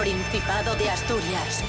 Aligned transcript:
Principado 0.00 0.74
de 0.76 0.88
Asturias. 0.88 1.62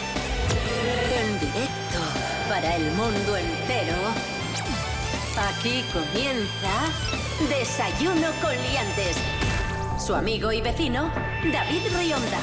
En 1.13 1.37
directo 1.37 1.99
para 2.47 2.77
el 2.77 2.89
mundo 2.91 3.35
entero. 3.35 3.97
Aquí 5.49 5.83
comienza 5.91 7.49
Desayuno 7.49 8.29
con 8.41 8.51
Liantes. 8.51 9.17
Su 9.99 10.15
amigo 10.15 10.49
y 10.53 10.61
vecino, 10.61 11.11
David 11.51 11.81
Rionda. 11.93 12.37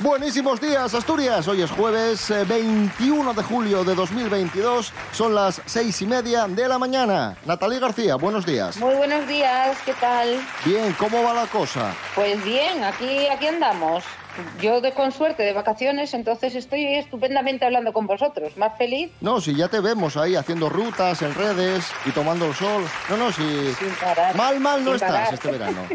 Buenísimos 0.00 0.60
días, 0.60 0.92
Asturias. 0.92 1.48
Hoy 1.48 1.62
es 1.62 1.70
jueves 1.70 2.30
eh, 2.30 2.44
21 2.44 3.32
de 3.32 3.42
julio 3.42 3.82
de 3.82 3.94
2022. 3.94 4.92
Son 5.12 5.34
las 5.34 5.62
seis 5.64 6.02
y 6.02 6.06
media 6.06 6.46
de 6.46 6.68
la 6.68 6.78
mañana. 6.78 7.34
Natalie 7.46 7.80
García, 7.80 8.16
buenos 8.16 8.44
días. 8.44 8.76
Muy 8.76 8.94
buenos 8.94 9.26
días, 9.26 9.78
¿qué 9.86 9.94
tal? 9.94 10.38
Bien, 10.66 10.94
¿cómo 10.98 11.22
va 11.22 11.32
la 11.32 11.46
cosa? 11.46 11.94
Pues 12.14 12.44
bien, 12.44 12.84
aquí, 12.84 13.26
aquí 13.26 13.46
andamos. 13.46 14.04
Yo 14.60 14.80
de 14.80 14.92
con 14.92 15.12
suerte 15.12 15.42
de 15.42 15.52
vacaciones, 15.52 16.14
entonces 16.14 16.54
estoy 16.54 16.86
estupendamente 16.94 17.64
hablando 17.64 17.92
con 17.92 18.06
vosotros. 18.06 18.56
Más 18.56 18.76
feliz. 18.76 19.10
No, 19.20 19.40
si 19.40 19.54
ya 19.54 19.68
te 19.68 19.80
vemos 19.80 20.16
ahí 20.16 20.36
haciendo 20.36 20.68
rutas 20.68 21.22
en 21.22 21.34
redes 21.34 21.90
y 22.06 22.10
tomando 22.10 22.46
el 22.46 22.54
sol. 22.54 22.84
No, 23.08 23.16
no, 23.16 23.32
si... 23.32 23.42
Sin 23.74 23.90
parar. 24.00 24.34
Mal, 24.36 24.60
mal 24.60 24.84
no 24.84 24.90
Sin 24.90 24.94
estás 24.96 25.10
parar. 25.10 25.34
este 25.34 25.50
verano. 25.50 25.80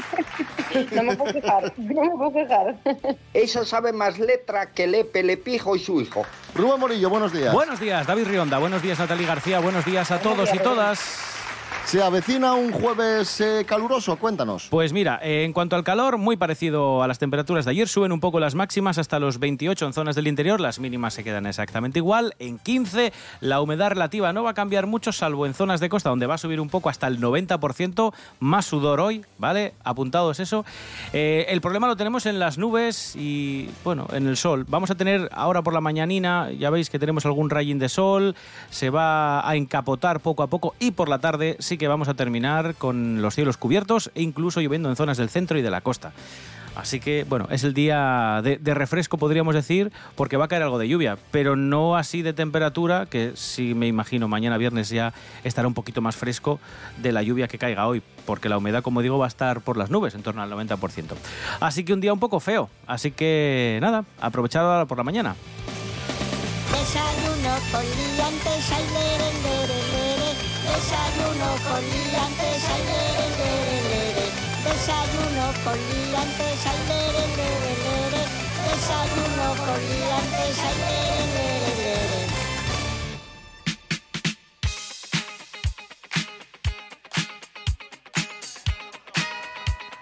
No 0.92 1.04
me 1.04 1.16
puedo 1.16 1.32
quejar, 1.32 1.72
no 1.78 2.02
me 2.02 2.10
puedo 2.18 2.34
quejar. 2.34 2.76
Esa 3.34 3.64
sabe 3.64 3.94
más 3.94 4.20
letra 4.20 4.72
que 4.72 4.88
Lepe, 4.88 5.24
Lepijo 5.24 5.74
y 5.76 5.80
su 5.80 6.02
hijo. 6.02 6.26
Rubén 6.54 6.82
Morillo, 6.82 7.10
buenos 7.10 7.32
días. 7.32 7.54
Buenos 7.54 7.80
días, 7.80 8.06
David 8.06 8.28
Rionda. 8.28 8.58
Buenos 8.58 8.82
días, 8.82 9.00
Natalie 9.00 9.26
García. 9.26 9.60
Buenos 9.60 9.86
días 9.86 10.12
a 10.12 10.20
todos 10.20 10.54
y 10.54 10.60
todas. 10.60 11.35
Se 11.86 12.02
avecina 12.02 12.56
un 12.56 12.72
jueves 12.72 13.40
eh, 13.42 13.64
caluroso, 13.64 14.16
cuéntanos. 14.18 14.70
Pues 14.72 14.92
mira, 14.92 15.20
eh, 15.22 15.44
en 15.44 15.54
cuanto 15.54 15.76
al 15.76 15.84
calor, 15.84 16.18
muy 16.18 16.36
parecido 16.36 17.04
a 17.04 17.08
las 17.08 17.20
temperaturas 17.20 17.66
de 17.66 17.72
ayer, 17.72 17.88
suben 17.88 18.12
un 18.12 18.20
poco 18.20 18.40
las 18.40 18.56
máximas 18.56 18.98
hasta 18.98 19.20
los 19.20 19.38
28 19.38 19.86
en 19.86 19.94
zonas 19.94 20.16
del 20.16 20.28
interior, 20.28 20.60
las 20.60 20.80
mínimas 20.80 21.14
se 21.14 21.24
quedan 21.24 21.46
exactamente 21.46 22.00
igual, 22.00 22.34
en 22.40 22.58
15 22.58 23.14
la 23.40 23.62
humedad 23.62 23.90
relativa 23.90 24.34
no 24.34 24.44
va 24.44 24.50
a 24.50 24.54
cambiar 24.56 24.88
mucho, 24.88 25.12
salvo 25.12 25.46
en 25.46 25.54
zonas 25.54 25.80
de 25.80 25.88
costa, 25.88 26.10
donde 26.10 26.26
va 26.26 26.34
a 26.34 26.38
subir 26.40 26.60
un 26.60 26.70
poco 26.70 26.90
hasta 26.90 27.06
el 27.06 27.20
90%, 27.20 28.14
más 28.40 28.66
sudor 28.66 29.00
hoy, 29.00 29.24
¿vale? 29.38 29.76
Apuntados 29.84 30.40
eso. 30.40 30.66
Eh, 31.14 31.46
el 31.50 31.62
problema 31.62 31.86
lo 31.86 31.96
tenemos 31.96 32.26
en 32.26 32.40
las 32.40 32.58
nubes 32.58 33.16
y, 33.16 33.70
bueno, 33.84 34.08
en 34.12 34.26
el 34.26 34.38
sol. 34.38 34.66
Vamos 34.68 34.90
a 34.90 34.96
tener 34.96 35.30
ahora 35.32 35.62
por 35.62 35.74
la 35.74 35.82
mañanina, 35.82 36.50
ya 36.52 36.72
veis 36.72 36.90
que 36.90 36.98
tenemos 36.98 37.28
algún 37.28 37.52
rayín 37.52 37.78
de 37.78 37.90
sol, 37.90 38.36
se 38.72 38.90
va 38.90 39.48
a 39.48 39.56
encapotar 39.56 40.20
poco 40.20 40.42
a 40.42 40.48
poco 40.48 40.74
y 40.80 40.90
por 40.90 41.10
la 41.10 41.20
tarde 41.20 41.58
sí 41.60 41.75
que 41.78 41.88
vamos 41.88 42.08
a 42.08 42.14
terminar 42.14 42.76
con 42.76 43.22
los 43.22 43.36
cielos 43.36 43.58
cubiertos 43.58 44.12
e 44.16 44.22
incluso 44.22 44.62
lloviendo 44.62 44.90
en 44.90 44.96
zonas 44.96 45.18
del 45.18 45.30
centro 45.30 45.58
y 45.58 45.62
de 45.62 45.70
la 45.70 45.82
costa. 45.82 46.14
Así 46.76 47.00
que, 47.00 47.26
bueno, 47.28 47.48
es 47.52 47.64
el 47.64 47.74
día 47.74 48.42
de, 48.44 48.58
de 48.58 48.74
refresco, 48.74 49.18
podríamos 49.18 49.56
decir, 49.56 49.94
porque 50.16 50.36
va 50.36 50.46
a 50.46 50.48
caer 50.50 50.64
algo 50.64 50.78
de 50.78 50.90
lluvia, 50.90 51.18
pero 51.32 51.56
no 51.56 51.96
así 51.96 52.22
de 52.22 52.34
temperatura, 52.34 53.06
que 53.06 53.32
sí 53.36 53.74
me 53.74 53.88
imagino 53.88 54.28
mañana 54.28 54.58
viernes 54.58 54.90
ya 54.90 55.14
estará 55.46 55.70
un 55.70 55.74
poquito 55.74 56.02
más 56.02 56.18
fresco 56.18 56.60
de 57.02 57.14
la 57.14 57.24
lluvia 57.24 57.48
que 57.48 57.58
caiga 57.58 57.88
hoy, 57.88 58.04
porque 58.26 58.50
la 58.50 58.58
humedad, 58.58 58.84
como 58.84 59.02
digo, 59.02 59.18
va 59.18 59.26
a 59.26 59.30
estar 59.30 59.62
por 59.62 59.78
las 59.78 59.90
nubes, 59.90 60.16
en 60.16 60.24
torno 60.24 60.42
al 60.42 60.52
90%. 60.52 61.14
Así 61.62 61.86
que 61.86 61.94
un 61.94 62.02
día 62.02 62.12
un 62.12 62.20
poco 62.20 62.42
feo. 62.42 62.70
Así 62.88 63.12
que, 63.12 63.80
nada, 63.82 64.04
aprovechad 64.20 64.70
ahora 64.70 64.86
por 64.86 64.98
la 64.98 65.06
mañana. 65.06 65.36
Desayuno 66.72 67.56
Desayuno 70.86 71.50
con 71.68 71.82
liantes, 71.82 72.62
ay, 72.70 72.82
lere, 72.86 73.26
lere, 73.40 73.78
lere. 73.90 74.26
Desayuno 74.66 75.46
con 75.64 75.78
liantes, 75.82 76.62
ay, 76.68 76.80
lere, 76.88 77.26
lere, 77.38 77.74
lere. 77.86 78.22
Desayuno 78.70 79.48
con 79.66 79.80
liantes, 79.82 80.56
ay, 80.62 80.76
lere, 80.86 81.26
lere, 81.34 81.72
lere. 81.82 82.26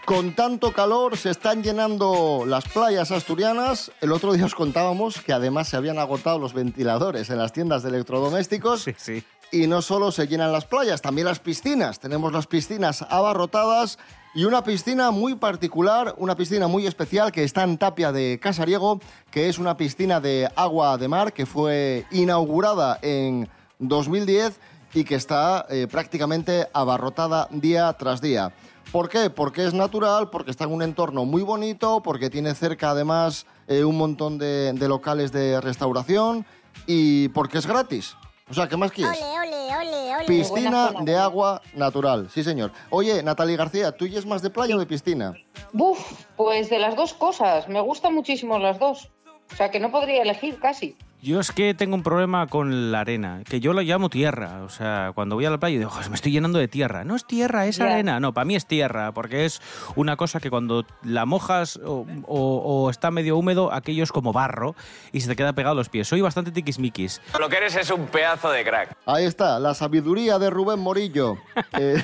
Con 0.03 0.33
tanto 0.33 0.73
calor 0.73 1.15
se 1.15 1.29
están 1.29 1.63
llenando 1.63 2.43
las 2.45 2.67
playas 2.67 3.11
asturianas. 3.11 3.93
El 4.01 4.11
otro 4.11 4.33
día 4.33 4.47
os 4.47 4.53
contábamos 4.53 5.21
que 5.21 5.31
además 5.31 5.69
se 5.69 5.77
habían 5.77 5.97
agotado 5.97 6.39
los 6.39 6.53
ventiladores 6.53 7.29
en 7.29 7.37
las 7.37 7.53
tiendas 7.53 7.83
de 7.83 7.89
electrodomésticos. 7.89 8.83
Sí, 8.83 8.93
sí. 8.97 9.23
Y 9.53 9.67
no 9.67 9.83
solo 9.83 10.11
se 10.11 10.27
llenan 10.27 10.51
las 10.51 10.65
playas, 10.65 11.03
también 11.03 11.27
las 11.27 11.37
piscinas. 11.37 11.99
Tenemos 11.99 12.33
las 12.33 12.47
piscinas 12.47 13.03
abarrotadas 13.03 13.99
y 14.33 14.45
una 14.45 14.63
piscina 14.63 15.11
muy 15.11 15.35
particular, 15.35 16.15
una 16.17 16.35
piscina 16.35 16.67
muy 16.67 16.87
especial 16.87 17.31
que 17.31 17.43
está 17.43 17.61
en 17.61 17.77
Tapia 17.77 18.11
de 18.11 18.39
Casariego, 18.41 18.99
que 19.29 19.49
es 19.49 19.59
una 19.59 19.77
piscina 19.77 20.19
de 20.19 20.49
agua 20.55 20.97
de 20.97 21.07
mar 21.07 21.33
que 21.33 21.45
fue 21.45 22.07
inaugurada 22.09 22.97
en 23.03 23.47
2010 23.77 24.59
y 24.95 25.03
que 25.03 25.13
está 25.13 25.67
eh, 25.69 25.87
prácticamente 25.87 26.67
abarrotada 26.73 27.47
día 27.51 27.93
tras 27.93 28.21
día. 28.21 28.55
¿Por 28.91 29.07
qué? 29.07 29.29
Porque 29.29 29.67
es 29.67 29.75
natural, 29.75 30.31
porque 30.31 30.49
está 30.49 30.63
en 30.63 30.71
un 30.71 30.81
entorno 30.81 31.25
muy 31.25 31.43
bonito, 31.43 32.01
porque 32.01 32.31
tiene 32.31 32.55
cerca 32.55 32.89
además 32.89 33.45
eh, 33.67 33.83
un 33.83 33.99
montón 33.99 34.39
de, 34.39 34.73
de 34.73 34.87
locales 34.87 35.31
de 35.31 35.61
restauración 35.61 36.43
y 36.87 37.27
porque 37.29 37.59
es 37.59 37.67
gratis. 37.67 38.15
O 38.53 38.55
sea, 38.55 38.67
¿qué 38.67 38.77
más 38.77 38.91
quieres? 38.91 39.19
Ole, 39.19 39.49
ole, 39.49 39.75
ole, 39.77 40.15
ole. 40.15 40.25
Piscina 40.27 40.91
de 41.01 41.17
agua 41.17 41.59
natural, 41.73 42.29
sí 42.29 42.43
señor. 42.43 42.71
Oye, 42.91 43.23
Natalie 43.23 43.57
García, 43.57 43.91
¿tú 43.91 44.05
y 44.05 44.15
es 44.15 44.27
más 44.27 44.43
de 44.43 44.51
playa 44.51 44.75
o 44.75 44.79
de 44.79 44.85
piscina? 44.85 45.33
Buf, 45.71 45.99
pues 46.37 46.69
de 46.69 46.77
las 46.77 46.95
dos 46.95 47.15
cosas, 47.15 47.67
me 47.67 47.81
gustan 47.81 48.13
muchísimo 48.13 48.59
las 48.59 48.77
dos. 48.77 49.09
O 49.51 49.55
sea 49.55 49.71
que 49.71 49.79
no 49.79 49.89
podría 49.89 50.21
elegir 50.21 50.59
casi. 50.59 50.95
Yo 51.23 51.39
es 51.39 51.53
que 51.53 51.73
tengo 51.73 51.95
un 51.95 52.03
problema 52.03 52.47
con 52.47 52.91
la 52.91 52.99
arena, 52.99 53.43
que 53.47 53.61
yo 53.61 53.71
la 53.71 53.81
llamo 53.81 54.09
tierra. 54.09 54.61
O 54.65 54.67
sea, 54.69 55.13
cuando 55.15 55.35
voy 55.35 55.45
a 55.45 55.49
la 55.49 55.57
playa 55.57 55.77
digo, 55.77 55.89
"Joder, 55.89 56.09
me 56.09 56.15
estoy 56.15 56.33
llenando 56.33 56.59
de 56.59 56.67
tierra. 56.67 57.05
No 57.05 57.15
es 57.15 57.25
tierra, 57.25 57.65
es 57.65 57.79
arena. 57.79 58.19
No, 58.19 58.33
para 58.33 58.43
mí 58.43 58.57
es 58.57 58.65
tierra, 58.65 59.13
porque 59.13 59.45
es 59.45 59.61
una 59.95 60.17
cosa 60.17 60.41
que 60.41 60.49
cuando 60.49 60.85
la 61.01 61.25
mojas 61.25 61.77
o, 61.77 62.05
o- 62.27 62.57
o 62.83 62.89
está 62.89 63.09
medio 63.09 63.37
húmedo, 63.37 63.71
aquello 63.71 64.03
es 64.03 64.11
como 64.11 64.33
barro 64.33 64.75
y 65.13 65.21
se 65.21 65.29
te 65.29 65.37
queda 65.37 65.53
pegado 65.53 65.71
a 65.71 65.75
los 65.75 65.87
pies. 65.87 66.09
Soy 66.09 66.19
bastante 66.19 66.51
tiquismiquis. 66.51 67.21
Lo 67.39 67.47
que 67.47 67.55
eres 67.55 67.77
es 67.77 67.89
un 67.89 68.05
pedazo 68.07 68.51
de 68.51 68.65
crack. 68.65 68.97
Ahí 69.05 69.23
está, 69.23 69.59
la 69.61 69.73
sabiduría 69.75 70.39
de 70.39 70.49
Rubén 70.49 70.79
Morillo. 70.79 71.37
Eh, 71.79 72.03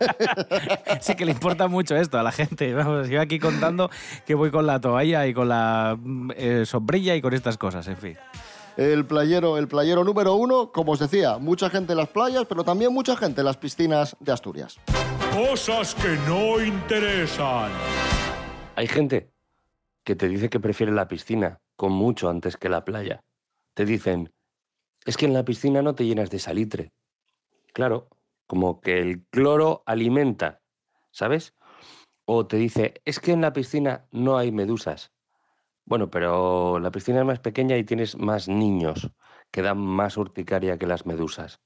Sí 1.00 1.14
que 1.14 1.24
le 1.24 1.32
importa 1.32 1.68
mucho 1.68 1.94
esto 1.96 2.18
a 2.18 2.22
la 2.24 2.32
gente. 2.32 2.74
Vamos, 2.74 3.08
yo 3.08 3.20
aquí 3.20 3.38
contando 3.38 3.88
que 4.26 4.34
voy 4.34 4.50
con 4.50 4.66
la 4.66 4.80
toalla 4.80 5.26
y 5.26 5.32
con 5.34 5.48
la 5.48 5.96
mm, 5.98 6.30
eh, 6.36 6.62
sombrilla 6.66 7.14
y 7.14 7.22
con 7.22 7.32
estas 7.34 7.56
cosas, 7.56 7.86
en 7.88 7.96
fin. 7.96 8.16
El 8.78 9.06
playero, 9.06 9.58
el 9.58 9.66
playero 9.66 10.04
número 10.04 10.36
uno, 10.36 10.70
como 10.70 10.92
os 10.92 11.00
decía, 11.00 11.38
mucha 11.38 11.68
gente 11.68 11.92
en 11.94 11.98
las 11.98 12.10
playas, 12.10 12.44
pero 12.48 12.62
también 12.62 12.94
mucha 12.94 13.16
gente 13.16 13.40
en 13.40 13.46
las 13.46 13.56
piscinas 13.56 14.16
de 14.20 14.30
Asturias. 14.30 14.78
Cosas 15.34 15.96
que 15.96 16.16
no 16.28 16.62
interesan. 16.62 17.72
Hay 18.76 18.86
gente 18.86 19.32
que 20.04 20.14
te 20.14 20.28
dice 20.28 20.48
que 20.48 20.60
prefiere 20.60 20.92
la 20.92 21.08
piscina 21.08 21.60
con 21.74 21.90
mucho 21.90 22.30
antes 22.30 22.56
que 22.56 22.68
la 22.68 22.84
playa. 22.84 23.24
Te 23.74 23.84
dicen, 23.84 24.32
es 25.04 25.16
que 25.16 25.26
en 25.26 25.34
la 25.34 25.44
piscina 25.44 25.82
no 25.82 25.96
te 25.96 26.06
llenas 26.06 26.30
de 26.30 26.38
salitre. 26.38 26.92
Claro, 27.72 28.08
como 28.46 28.80
que 28.80 29.00
el 29.00 29.24
cloro 29.30 29.82
alimenta, 29.86 30.60
¿sabes? 31.10 31.52
O 32.26 32.46
te 32.46 32.56
dice, 32.56 32.94
es 33.04 33.18
que 33.18 33.32
en 33.32 33.40
la 33.40 33.52
piscina 33.52 34.06
no 34.12 34.38
hay 34.38 34.52
medusas. 34.52 35.10
Bueno, 35.88 36.10
pero 36.10 36.78
la 36.80 36.90
piscina 36.90 37.20
es 37.20 37.24
más 37.24 37.40
pequeña 37.40 37.78
y 37.78 37.82
tienes 37.82 38.14
más 38.14 38.46
niños 38.46 39.10
que 39.50 39.62
dan 39.62 39.78
más 39.78 40.18
urticaria 40.18 40.76
que 40.76 40.86
las 40.86 41.06
medusas. 41.06 41.62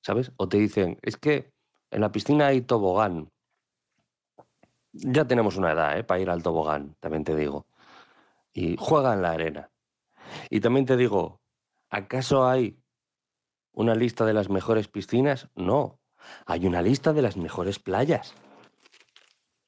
¿Sabes? 0.00 0.30
O 0.36 0.48
te 0.48 0.58
dicen, 0.58 0.96
es 1.02 1.16
que 1.16 1.52
en 1.90 2.02
la 2.02 2.12
piscina 2.12 2.46
hay 2.46 2.60
tobogán. 2.60 3.32
Ya 4.92 5.26
tenemos 5.26 5.56
una 5.56 5.72
edad, 5.72 5.98
¿eh? 5.98 6.04
Para 6.04 6.20
ir 6.20 6.30
al 6.30 6.44
tobogán, 6.44 6.94
también 7.00 7.24
te 7.24 7.34
digo. 7.34 7.66
Y 8.52 8.76
juega 8.78 9.12
en 9.12 9.22
la 9.22 9.32
arena. 9.32 9.70
Y 10.48 10.60
también 10.60 10.86
te 10.86 10.96
digo, 10.96 11.40
¿acaso 11.90 12.46
hay 12.46 12.80
una 13.72 13.96
lista 13.96 14.24
de 14.24 14.34
las 14.34 14.50
mejores 14.50 14.86
piscinas? 14.86 15.48
No, 15.56 15.98
hay 16.46 16.64
una 16.64 16.80
lista 16.80 17.12
de 17.12 17.22
las 17.22 17.36
mejores 17.36 17.80
playas. 17.80 18.36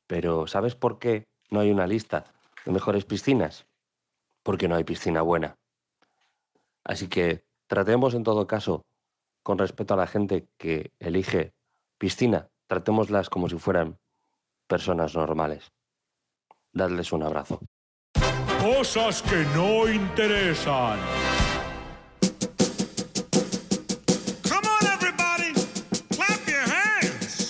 Pero 0.06 0.46
¿sabes 0.46 0.76
por 0.76 1.00
qué 1.00 1.26
no 1.50 1.58
hay 1.58 1.72
una 1.72 1.88
lista 1.88 2.24
de 2.64 2.72
mejores 2.72 3.04
piscinas? 3.04 3.66
Porque 4.42 4.68
no 4.68 4.76
hay 4.76 4.84
piscina 4.84 5.22
buena. 5.22 5.56
Así 6.84 7.08
que 7.08 7.44
tratemos 7.66 8.14
en 8.14 8.24
todo 8.24 8.46
caso, 8.46 8.84
con 9.42 9.58
respeto 9.58 9.94
a 9.94 9.96
la 9.96 10.06
gente 10.06 10.48
que 10.58 10.92
elige 10.98 11.52
piscina, 11.98 12.48
tratémoslas 12.66 13.30
como 13.30 13.48
si 13.48 13.58
fueran 13.58 13.98
personas 14.66 15.14
normales. 15.14 15.72
Dadles 16.72 17.12
un 17.12 17.22
abrazo. 17.22 17.60
Cosas 18.60 19.22
que 19.22 19.44
no 19.54 19.88
interesan. 19.88 20.98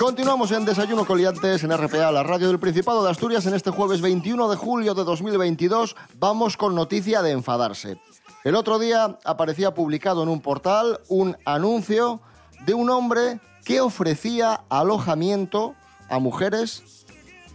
Continuamos 0.02 0.50
en 0.50 0.64
Desayuno 0.64 1.04
Coliantes 1.04 1.62
en 1.62 1.70
RPA, 1.70 2.10
la 2.10 2.24
radio 2.24 2.48
del 2.48 2.58
Principado 2.58 3.04
de 3.04 3.10
Asturias, 3.12 3.46
en 3.46 3.54
este 3.54 3.70
jueves 3.70 4.00
21 4.00 4.50
de 4.50 4.56
julio 4.56 4.94
de 4.94 5.04
2022. 5.04 5.94
Vamos 6.18 6.56
con 6.56 6.74
noticia 6.74 7.22
de 7.22 7.30
enfadarse. 7.30 8.00
El 8.42 8.56
otro 8.56 8.80
día 8.80 9.16
aparecía 9.24 9.74
publicado 9.74 10.24
en 10.24 10.28
un 10.28 10.40
portal 10.40 10.98
un 11.06 11.36
anuncio 11.44 12.20
de 12.66 12.74
un 12.74 12.90
hombre 12.90 13.38
que 13.64 13.80
ofrecía 13.80 14.64
alojamiento 14.68 15.76
a 16.08 16.18
mujeres, 16.18 17.06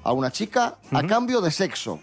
a 0.06 0.14
una 0.14 0.32
chica, 0.32 0.78
a 0.94 1.04
cambio 1.04 1.42
de 1.42 1.52
sexo. 1.52 2.00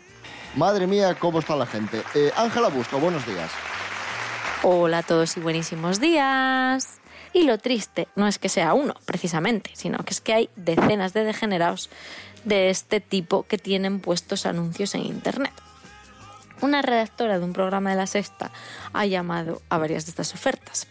Madre 0.56 0.86
mía, 0.86 1.16
cómo 1.18 1.38
está 1.38 1.56
la 1.56 1.64
gente. 1.64 2.02
Eh, 2.14 2.30
Ángela 2.36 2.68
Busto, 2.68 2.98
buenos 2.98 3.26
días. 3.26 3.50
Hola 4.62 4.98
a 4.98 5.02
todos 5.02 5.38
y 5.38 5.40
buenísimos 5.40 6.00
días. 6.00 7.00
Y 7.32 7.44
lo 7.44 7.58
triste 7.58 8.08
no 8.16 8.26
es 8.26 8.38
que 8.38 8.48
sea 8.48 8.74
uno, 8.74 8.94
precisamente, 9.04 9.70
sino 9.74 9.98
que 9.98 10.14
es 10.14 10.20
que 10.20 10.34
hay 10.34 10.50
decenas 10.56 11.12
de 11.12 11.24
degenerados 11.24 11.90
de 12.44 12.70
este 12.70 13.00
tipo 13.00 13.44
que 13.44 13.58
tienen 13.58 14.00
puestos 14.00 14.46
anuncios 14.46 14.94
en 14.94 15.02
Internet. 15.06 15.52
Una 16.60 16.82
redactora 16.82 17.38
de 17.38 17.44
un 17.44 17.52
programa 17.52 17.90
de 17.90 17.96
la 17.96 18.06
Sexta 18.06 18.50
ha 18.92 19.06
llamado 19.06 19.60
a 19.68 19.78
varias 19.78 20.06
de 20.06 20.10
estas 20.10 20.34
ofertas 20.34 20.86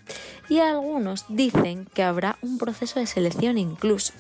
y 0.50 0.60
algunos 0.60 1.26
dicen 1.30 1.88
que 1.94 2.04
habrá 2.04 2.38
un 2.42 2.58
proceso 2.58 3.00
de 3.00 3.08
selección 3.08 3.58
incluso. 3.58 4.14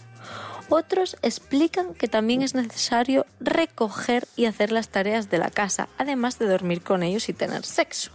Otros 0.70 1.18
explican 1.22 1.94
que 1.94 2.08
también 2.08 2.42
es 2.42 2.56
necesario 2.56 3.26
recoger 3.40 4.28
y 4.36 4.46
hacer 4.46 4.72
las 4.72 4.90
tareas 4.90 5.30
de 5.30 5.38
la 5.38 5.52
casa, 5.52 5.90
además 5.98 6.40
de 6.40 6.48
dormir 6.48 6.82
con 6.82 7.04
ellos 7.04 7.30
y 7.30 7.34
tener 7.34 7.66
sexo. 7.66 8.12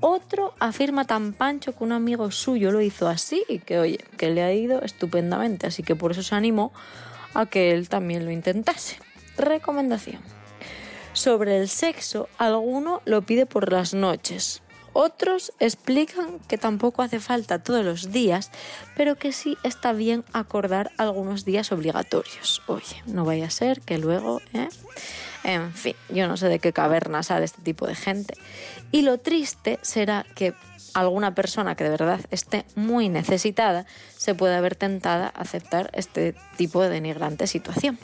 Otro 0.00 0.54
afirma 0.58 1.04
tan 1.04 1.32
pancho 1.32 1.76
que 1.76 1.84
un 1.84 1.92
amigo 1.92 2.30
suyo 2.30 2.72
lo 2.72 2.80
hizo 2.80 3.08
así 3.08 3.42
y 3.48 3.58
que, 3.58 3.78
oye, 3.78 3.98
que 4.16 4.30
le 4.30 4.42
ha 4.42 4.52
ido 4.52 4.82
estupendamente, 4.82 5.66
así 5.66 5.82
que 5.82 5.96
por 5.96 6.12
eso 6.12 6.22
se 6.22 6.34
animó 6.34 6.72
a 7.34 7.46
que 7.46 7.72
él 7.72 7.88
también 7.88 8.24
lo 8.24 8.30
intentase. 8.30 8.98
Recomendación. 9.36 10.20
Sobre 11.12 11.58
el 11.58 11.68
sexo, 11.68 12.28
alguno 12.38 13.00
lo 13.04 13.22
pide 13.22 13.46
por 13.46 13.72
las 13.72 13.94
noches. 13.94 14.62
Otros 14.92 15.52
explican 15.58 16.38
que 16.46 16.56
tampoco 16.56 17.02
hace 17.02 17.18
falta 17.18 17.62
todos 17.62 17.84
los 17.84 18.12
días, 18.12 18.52
pero 18.96 19.16
que 19.16 19.32
sí 19.32 19.58
está 19.64 19.92
bien 19.92 20.24
acordar 20.32 20.92
algunos 20.98 21.44
días 21.44 21.72
obligatorios. 21.72 22.62
Oye, 22.68 23.02
no 23.06 23.24
vaya 23.24 23.46
a 23.46 23.50
ser 23.50 23.80
que 23.80 23.98
luego... 23.98 24.40
¿eh? 24.52 24.68
En 25.44 25.72
fin, 25.72 25.94
yo 26.08 26.26
no 26.26 26.36
sé 26.36 26.48
de 26.48 26.58
qué 26.58 26.72
caverna 26.72 27.22
sale 27.22 27.44
este 27.44 27.62
tipo 27.62 27.86
de 27.86 27.94
gente. 27.94 28.34
Y 28.90 29.02
lo 29.02 29.18
triste 29.18 29.78
será 29.82 30.24
que 30.34 30.54
alguna 30.94 31.34
persona 31.34 31.74
que 31.74 31.84
de 31.84 31.90
verdad 31.90 32.20
esté 32.30 32.64
muy 32.76 33.08
necesitada 33.08 33.84
se 34.16 34.34
pueda 34.34 34.60
ver 34.60 34.74
tentada 34.74 35.26
a 35.26 35.42
aceptar 35.42 35.90
este 35.92 36.34
tipo 36.56 36.82
de 36.82 36.88
denigrante 36.88 37.46
situación. 37.46 37.98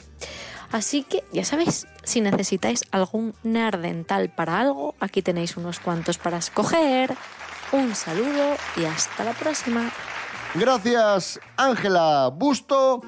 Así 0.71 1.03
que 1.03 1.23
ya 1.33 1.43
sabéis, 1.43 1.87
si 2.03 2.21
necesitáis 2.21 2.85
algún 2.91 3.33
dental 3.43 4.29
para 4.29 4.59
algo, 4.59 4.95
aquí 4.99 5.21
tenéis 5.21 5.57
unos 5.57 5.79
cuantos 5.79 6.17
para 6.17 6.37
escoger. 6.37 7.15
Un 7.73 7.95
saludo 7.95 8.55
y 8.77 8.85
hasta 8.85 9.23
la 9.23 9.33
próxima. 9.33 9.91
Gracias, 10.53 11.39
Ángela 11.57 12.29
Busto. 12.33 13.01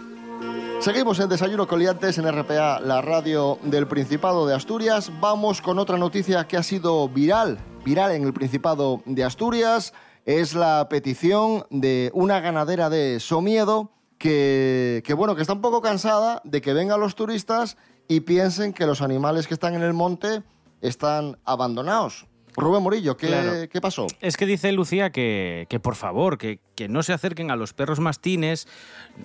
Seguimos 0.80 1.19
en 1.19 1.30
Desayuno 1.30 1.66
Coliantes 1.68 2.18
en 2.18 2.30
RPA, 2.30 2.80
la 2.81 3.01
radio 3.01 3.57
del 3.63 3.88
Principado 3.88 4.45
de 4.45 4.54
Asturias. 4.54 5.12
Vamos 5.22 5.62
con 5.62 5.80
otra 5.80 5.98
noticia 5.98 6.45
que 6.45 6.57
ha 6.57 6.63
sido 6.63 7.07
viral, 7.07 7.57
viral 7.86 8.12
en 8.12 8.24
el 8.24 8.34
Principado 8.34 9.01
de 9.06 9.24
Asturias. 9.24 9.94
Es 10.25 10.56
la 10.56 10.88
petición 10.90 11.66
de 11.69 12.12
una 12.13 12.42
ganadera 12.42 12.90
de 12.90 13.22
Somiedo 13.22 13.92
que, 14.18 15.01
que, 15.06 15.13
bueno, 15.13 15.36
que 15.36 15.42
está 15.42 15.54
un 15.54 15.62
poco 15.62 15.81
cansada 15.81 16.42
de 16.44 16.62
que 16.62 16.74
vengan 16.74 17.00
los 17.00 17.16
turistas 17.16 17.78
y 18.10 18.19
piensen 18.22 18.74
que 18.74 18.86
los 18.86 19.01
animales 19.01 19.48
que 19.48 19.54
están 19.54 19.75
en 19.75 19.84
el 19.84 19.94
monte 19.94 20.44
están 20.81 21.38
abandonados. 21.46 22.25
Rubén 22.56 22.84
Murillo, 22.84 23.18
¿qué, 23.18 23.28
Claro. 23.28 23.51
¿qué 23.69 23.81
pasó? 23.81 24.06
Es 24.22 24.38
que 24.38 24.46
dice 24.46 24.72
Lucía 24.74 25.12
que, 25.12 25.66
que 25.69 25.80
por 25.80 25.96
favor, 25.96 26.38
que, 26.38 26.60
que 26.75 26.88
no 26.90 27.04
se 27.04 27.14
acerquen 27.14 27.52
a 27.52 27.56
los 27.56 27.74
perros 27.74 28.00
mastines, 28.00 28.68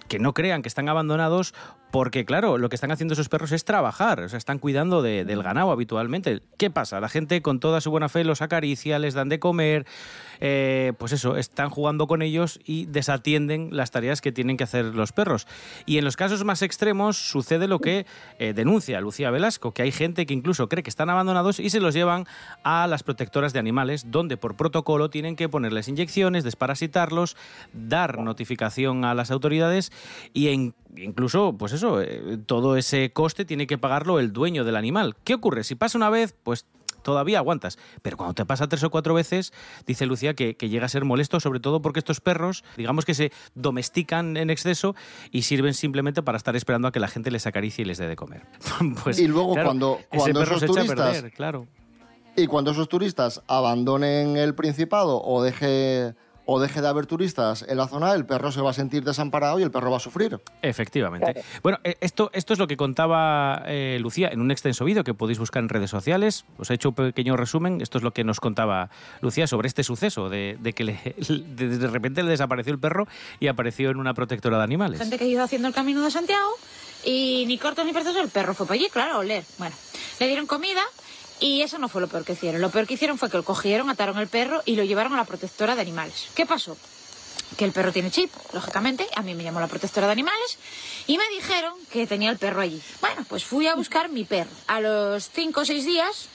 que 0.08 0.18
no 0.18 0.34
crean 0.34 0.62
que 0.62 0.68
están 0.68 0.88
abandonados, 0.88 1.54
porque 1.90 2.26
claro, 2.26 2.58
lo 2.58 2.68
que 2.68 2.74
están 2.74 2.90
haciendo 2.90 3.14
esos 3.14 3.30
perros 3.30 3.50
es 3.52 3.64
trabajar, 3.64 4.20
o 4.20 4.28
sea, 4.28 4.36
están 4.36 4.58
cuidando 4.58 5.00
de- 5.00 5.24
del 5.24 5.42
ganado 5.42 5.70
habitualmente. 5.70 6.42
¿Qué 6.58 6.70
pasa? 6.70 7.00
La 7.00 7.08
gente 7.08 7.40
con 7.40 7.60
toda 7.60 7.80
su 7.80 7.90
buena 7.90 8.10
fe 8.10 8.24
los 8.24 8.42
acaricia, 8.42 8.98
les 8.98 9.14
dan 9.14 9.30
de 9.30 9.38
comer, 9.38 9.86
eh, 10.40 10.92
pues 10.98 11.12
eso, 11.12 11.36
están 11.36 11.70
jugando 11.70 12.06
con 12.06 12.20
ellos 12.20 12.60
y 12.64 12.84
desatienden 12.86 13.70
las 13.72 13.90
tareas 13.90 14.20
que 14.20 14.32
tienen 14.32 14.58
que 14.58 14.64
hacer 14.64 14.84
los 14.84 15.12
perros. 15.12 15.46
Y 15.86 15.96
en 15.96 16.04
los 16.04 16.16
casos 16.16 16.44
más 16.44 16.60
extremos 16.60 17.16
sucede 17.16 17.68
lo 17.68 17.78
que 17.80 18.04
eh, 18.38 18.52
denuncia 18.52 19.00
Lucía 19.00 19.30
Velasco, 19.30 19.72
que 19.72 19.80
hay 19.82 19.92
gente 19.92 20.26
que 20.26 20.34
incluso 20.34 20.68
cree 20.68 20.82
que 20.82 20.90
están 20.90 21.08
abandonados 21.08 21.58
y 21.58 21.70
se 21.70 21.80
los 21.80 21.94
llevan 21.94 22.26
a 22.64 22.86
las 22.86 23.02
protectoras 23.02 23.54
de 23.54 23.60
animales, 23.60 24.10
donde 24.10 24.36
por 24.36 24.56
protocolo 24.56 25.08
tienen 25.08 25.36
que 25.36 25.48
ponerles 25.48 25.88
inyecciones, 25.88 26.44
desparasitarlos, 26.44 27.36
dar 27.72 28.18
notificación 28.18 29.04
a 29.04 29.14
las 29.14 29.30
autoridades 29.30 29.92
y 30.32 30.48
en- 30.48 30.74
incluso, 30.96 31.54
pues 31.58 31.72
eso, 31.72 32.00
eh, 32.00 32.38
todo 32.46 32.76
ese 32.76 33.12
coste 33.12 33.44
tiene 33.44 33.66
que 33.66 33.78
pagarlo 33.78 34.18
el 34.18 34.32
dueño 34.32 34.64
del 34.64 34.76
animal. 34.76 35.16
¿Qué 35.24 35.34
ocurre? 35.34 35.64
Si 35.64 35.74
pasa 35.74 35.98
una 35.98 36.10
vez, 36.10 36.34
pues 36.42 36.66
todavía 37.02 37.38
aguantas. 37.38 37.78
Pero 38.02 38.16
cuando 38.16 38.34
te 38.34 38.44
pasa 38.44 38.68
tres 38.68 38.82
o 38.82 38.90
cuatro 38.90 39.14
veces, 39.14 39.52
dice 39.86 40.04
Lucía 40.04 40.34
que, 40.34 40.56
que 40.56 40.68
llega 40.68 40.86
a 40.86 40.88
ser 40.88 41.04
molesto, 41.04 41.40
sobre 41.40 41.60
todo 41.60 41.80
porque 41.80 42.00
estos 42.00 42.20
perros, 42.20 42.64
digamos 42.76 43.04
que 43.04 43.14
se 43.14 43.32
domestican 43.54 44.36
en 44.36 44.50
exceso 44.50 44.94
y 45.30 45.42
sirven 45.42 45.74
simplemente 45.74 46.22
para 46.22 46.36
estar 46.36 46.56
esperando 46.56 46.88
a 46.88 46.92
que 46.92 47.00
la 47.00 47.08
gente 47.08 47.30
les 47.30 47.46
acaricie 47.46 47.82
y 47.82 47.84
les 47.86 47.98
dé 47.98 48.08
de 48.08 48.16
comer. 48.16 48.42
pues, 49.04 49.18
Y 49.20 49.28
luego 49.28 49.52
claro, 49.54 49.68
cuando- 49.68 50.00
cuando 50.08 50.42
esos 50.42 50.64
turistas- 50.64 51.12
perder, 51.12 51.32
claro. 51.32 51.66
Y 52.36 52.46
cuando 52.46 52.70
esos 52.72 52.88
turistas 52.88 53.42
abandonen 53.48 54.36
el 54.36 54.54
Principado 54.54 55.20
o 55.22 55.42
deje, 55.42 56.14
o 56.50 56.58
deje 56.60 56.80
de 56.80 56.88
haber 56.88 57.04
turistas 57.04 57.62
en 57.68 57.76
la 57.76 57.86
zona, 57.88 58.14
el 58.14 58.24
perro 58.24 58.50
se 58.50 58.62
va 58.62 58.70
a 58.70 58.72
sentir 58.72 59.04
desamparado 59.04 59.60
y 59.60 59.62
el 59.62 59.70
perro 59.70 59.90
va 59.90 59.98
a 59.98 60.00
sufrir. 60.00 60.40
Efectivamente. 60.62 61.44
Bueno, 61.62 61.78
eh, 61.84 61.96
esto, 62.00 62.30
esto 62.32 62.54
es 62.54 62.58
lo 62.58 62.66
que 62.66 62.78
contaba 62.78 63.62
eh, 63.66 63.98
Lucía 64.00 64.28
en 64.32 64.40
un 64.40 64.50
extenso 64.50 64.86
vídeo 64.86 65.04
que 65.04 65.12
podéis 65.12 65.38
buscar 65.38 65.62
en 65.62 65.68
redes 65.68 65.90
sociales. 65.90 66.46
Os 66.56 66.70
he 66.70 66.74
hecho 66.74 66.88
un 66.88 66.94
pequeño 66.94 67.36
resumen. 67.36 67.82
Esto 67.82 67.98
es 67.98 68.04
lo 68.04 68.12
que 68.12 68.24
nos 68.24 68.40
contaba 68.40 68.88
Lucía 69.20 69.46
sobre 69.46 69.68
este 69.68 69.84
suceso, 69.84 70.30
de, 70.30 70.56
de 70.58 70.72
que 70.72 70.84
le- 70.84 71.14
de, 71.28 71.68
de 71.78 71.86
repente 71.88 72.22
le 72.22 72.30
desapareció 72.30 72.72
el 72.72 72.78
perro 72.78 73.06
y 73.40 73.48
apareció 73.48 73.90
en 73.90 73.98
una 73.98 74.14
protectora 74.14 74.56
de 74.56 74.64
animales. 74.64 74.98
Gente 75.00 75.18
que 75.18 75.26
iba 75.26 75.42
haciendo 75.44 75.68
el 75.68 75.74
camino 75.74 76.02
de 76.02 76.10
Santiago 76.10 76.48
y 77.04 77.44
ni 77.46 77.58
cortos 77.58 77.84
ni 77.84 77.92
precisos 77.92 78.16
el 78.16 78.30
perro 78.30 78.54
fue 78.54 78.64
para 78.66 78.76
allí, 78.80 78.88
claro, 78.90 79.12
a 79.16 79.18
oler. 79.18 79.44
Bueno, 79.58 79.76
le 80.18 80.26
dieron 80.26 80.46
comida 80.46 80.80
y 81.40 81.62
eso 81.62 81.78
no 81.78 81.88
fue 81.88 82.00
lo 82.00 82.08
peor 82.08 82.24
que 82.24 82.32
hicieron. 82.32 82.60
Lo 82.60 82.70
peor 82.70 82.86
que 82.86 82.94
hicieron 82.94 83.18
fue 83.18 83.30
que 83.30 83.36
lo 83.36 83.44
cogieron, 83.44 83.90
ataron 83.90 84.18
el 84.18 84.28
perro 84.28 84.62
y 84.64 84.76
lo 84.76 84.84
llevaron 84.84 85.14
a 85.14 85.16
la 85.16 85.24
protectora 85.24 85.74
de 85.74 85.82
animales. 85.82 86.28
¿Qué 86.34 86.46
pasó? 86.46 86.76
Que 87.56 87.64
el 87.64 87.72
perro 87.72 87.92
tiene 87.92 88.10
chip, 88.10 88.30
lógicamente. 88.52 89.06
A 89.16 89.22
mí 89.22 89.34
me 89.34 89.42
llamó 89.42 89.60
la 89.60 89.68
protectora 89.68 90.06
de 90.06 90.12
animales 90.12 90.58
y 91.06 91.16
me 91.18 91.28
dijeron 91.28 91.74
que 91.90 92.06
tenía 92.06 92.30
el 92.30 92.38
perro 92.38 92.60
allí. 92.60 92.80
Bueno, 93.00 93.24
pues 93.28 93.44
fui 93.44 93.66
a 93.66 93.74
buscar 93.74 94.08
mi 94.10 94.24
perro. 94.24 94.50
A 94.66 94.80
los 94.80 95.30
cinco 95.30 95.60
o 95.60 95.64
seis 95.64 95.84
días 95.84 96.28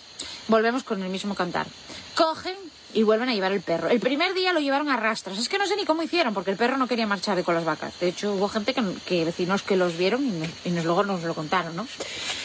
volvemos 0.48 0.83
con 0.83 1.01
el 1.03 1.10
mismo 1.10 1.36
cantar. 1.36 1.67
Cogen 2.15 2.55
y 2.93 3.03
vuelven 3.03 3.29
a 3.29 3.33
llevar 3.33 3.51
el 3.51 3.62
perro. 3.62 3.89
El 3.89 4.00
primer 4.00 4.33
día 4.33 4.53
lo 4.53 4.59
llevaron 4.59 4.89
a 4.89 4.97
rastras. 4.97 5.38
Es 5.38 5.50
que 5.50 5.57
no 5.57 5.65
sé 5.65 5.75
ni 5.75 5.85
cómo 5.85 6.03
hicieron, 6.03 6.33
porque 6.33 6.51
el 6.51 6.57
perro 6.57 6.77
no 6.77 6.88
quería 6.88 7.07
marchar 7.07 7.41
con 7.43 7.55
las 7.55 7.65
vacas. 7.65 8.00
De 8.00 8.07
hecho, 8.07 8.33
hubo 8.33 8.47
gente 8.50 8.73
que, 9.05 9.25
vecinos 9.25 9.63
que 9.63 9.75
los 9.75 9.97
vieron 9.97 10.25
y, 10.25 10.69
y 10.69 10.71
nos, 10.71 10.85
luego 10.85 11.03
nos 11.03 11.23
lo 11.23 11.33
contaron, 11.33 11.75
¿no? 11.75 11.88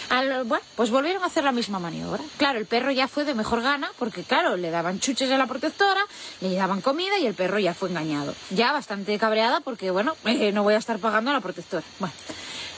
Bueno, 0.08 0.64
pues 0.74 0.90
volvieron 0.90 1.22
a 1.22 1.26
hacer 1.26 1.44
la 1.44 1.52
misma 1.52 1.78
maniobra. 1.78 2.22
Claro, 2.38 2.58
el 2.58 2.66
perro 2.66 2.90
ya 2.90 3.08
fue 3.08 3.24
de 3.24 3.34
mejor 3.34 3.62
gana, 3.62 3.90
porque 3.98 4.22
claro, 4.22 4.56
le 4.56 4.70
daban 4.70 5.00
chuches 5.00 5.30
a 5.30 5.36
la 5.36 5.46
protectora, 5.46 6.00
le 6.40 6.54
daban 6.54 6.80
comida 6.80 7.18
y 7.18 7.26
el 7.26 7.34
perro 7.34 7.58
ya 7.58 7.74
fue 7.74 7.90
engañado. 7.90 8.34
Ya 8.50 8.72
bastante 8.72 9.18
cabreada, 9.18 9.60
porque 9.60 9.90
bueno, 9.90 10.16
eh, 10.24 10.50
no 10.52 10.62
voy 10.62 10.74
a 10.74 10.78
estar 10.78 10.98
pagando 10.98 11.30
a 11.30 11.34
la 11.34 11.40
protectora. 11.40 11.84
Bueno, 11.98 12.14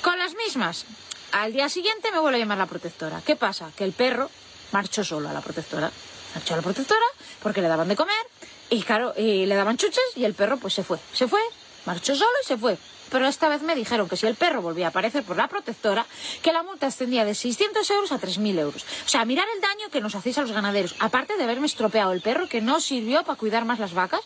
con 0.02 0.18
las 0.18 0.34
mismas. 0.34 0.84
Al 1.32 1.52
día 1.52 1.68
siguiente 1.68 2.10
me 2.10 2.18
vuelve 2.18 2.38
a 2.38 2.40
llamar 2.40 2.58
la 2.58 2.66
protectora. 2.66 3.22
¿Qué 3.24 3.36
pasa? 3.36 3.70
Que 3.76 3.84
el 3.84 3.92
perro 3.92 4.28
marchó 4.72 5.04
solo 5.04 5.28
a 5.28 5.32
la 5.32 5.40
protectora. 5.40 5.90
Marchó 6.34 6.54
a 6.54 6.56
la 6.58 6.62
protectora 6.62 7.06
porque 7.42 7.60
le 7.62 7.68
daban 7.68 7.88
de 7.88 7.96
comer 7.96 8.14
y 8.70 8.82
claro, 8.82 9.12
y 9.16 9.46
le 9.46 9.54
daban 9.54 9.76
chuches 9.76 10.00
y 10.16 10.24
el 10.24 10.34
perro 10.34 10.56
pues 10.56 10.74
se 10.74 10.84
fue. 10.84 10.98
Se 11.12 11.26
fue, 11.26 11.40
marchó 11.86 12.14
solo 12.14 12.30
y 12.42 12.46
se 12.46 12.56
fue. 12.56 12.78
Pero 13.10 13.26
esta 13.26 13.48
vez 13.48 13.62
me 13.62 13.74
dijeron 13.74 14.08
que 14.08 14.16
si 14.16 14.26
el 14.28 14.36
perro 14.36 14.62
volvía 14.62 14.86
a 14.86 14.88
aparecer 14.90 15.24
por 15.24 15.36
la 15.36 15.48
protectora, 15.48 16.06
que 16.42 16.52
la 16.52 16.62
multa 16.62 16.86
ascendía 16.86 17.24
de 17.24 17.34
600 17.34 17.90
euros 17.90 18.12
a 18.12 18.20
3.000 18.20 18.58
euros. 18.60 18.84
O 19.04 19.08
sea, 19.08 19.24
mirar 19.24 19.46
el 19.52 19.60
daño 19.60 19.90
que 19.90 20.00
nos 20.00 20.14
hacéis 20.14 20.38
a 20.38 20.42
los 20.42 20.52
ganaderos. 20.52 20.94
Aparte 21.00 21.36
de 21.36 21.42
haberme 21.42 21.66
estropeado 21.66 22.12
el 22.12 22.20
perro 22.20 22.48
que 22.48 22.60
no 22.60 22.78
sirvió 22.80 23.24
para 23.24 23.36
cuidar 23.36 23.64
más 23.64 23.80
las 23.80 23.94
vacas. 23.94 24.20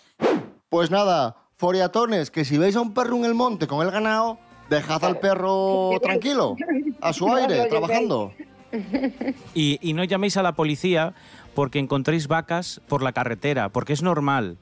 Pues 0.69 0.91
nada, 0.91 1.37
foriatones, 1.55 2.31
que 2.31 2.45
si 2.45 2.59
veis 2.59 2.77
a 2.77 2.83
un 2.83 2.93
perro 2.93 3.17
en 3.17 3.25
el 3.25 3.33
monte 3.33 3.67
con 3.67 3.81
el 3.87 3.91
ganado, 3.91 4.39
dejad 4.69 5.03
al 5.05 5.19
perro 5.19 5.93
tranquilo, 6.03 6.57
a 7.01 7.15
su 7.15 7.27
aire, 7.35 7.67
trabajando. 7.67 8.33
Y, 9.55 9.79
y 9.89 9.93
no 9.93 10.03
llaméis 10.03 10.37
a 10.37 10.43
la 10.43 10.57
policía 10.57 11.15
porque 11.55 11.79
encontréis 11.79 12.29
vacas 12.29 12.81
por 12.89 13.03
la 13.03 13.13
carretera, 13.13 13.69
porque 13.69 13.93
es 13.93 14.03
normal. 14.03 14.59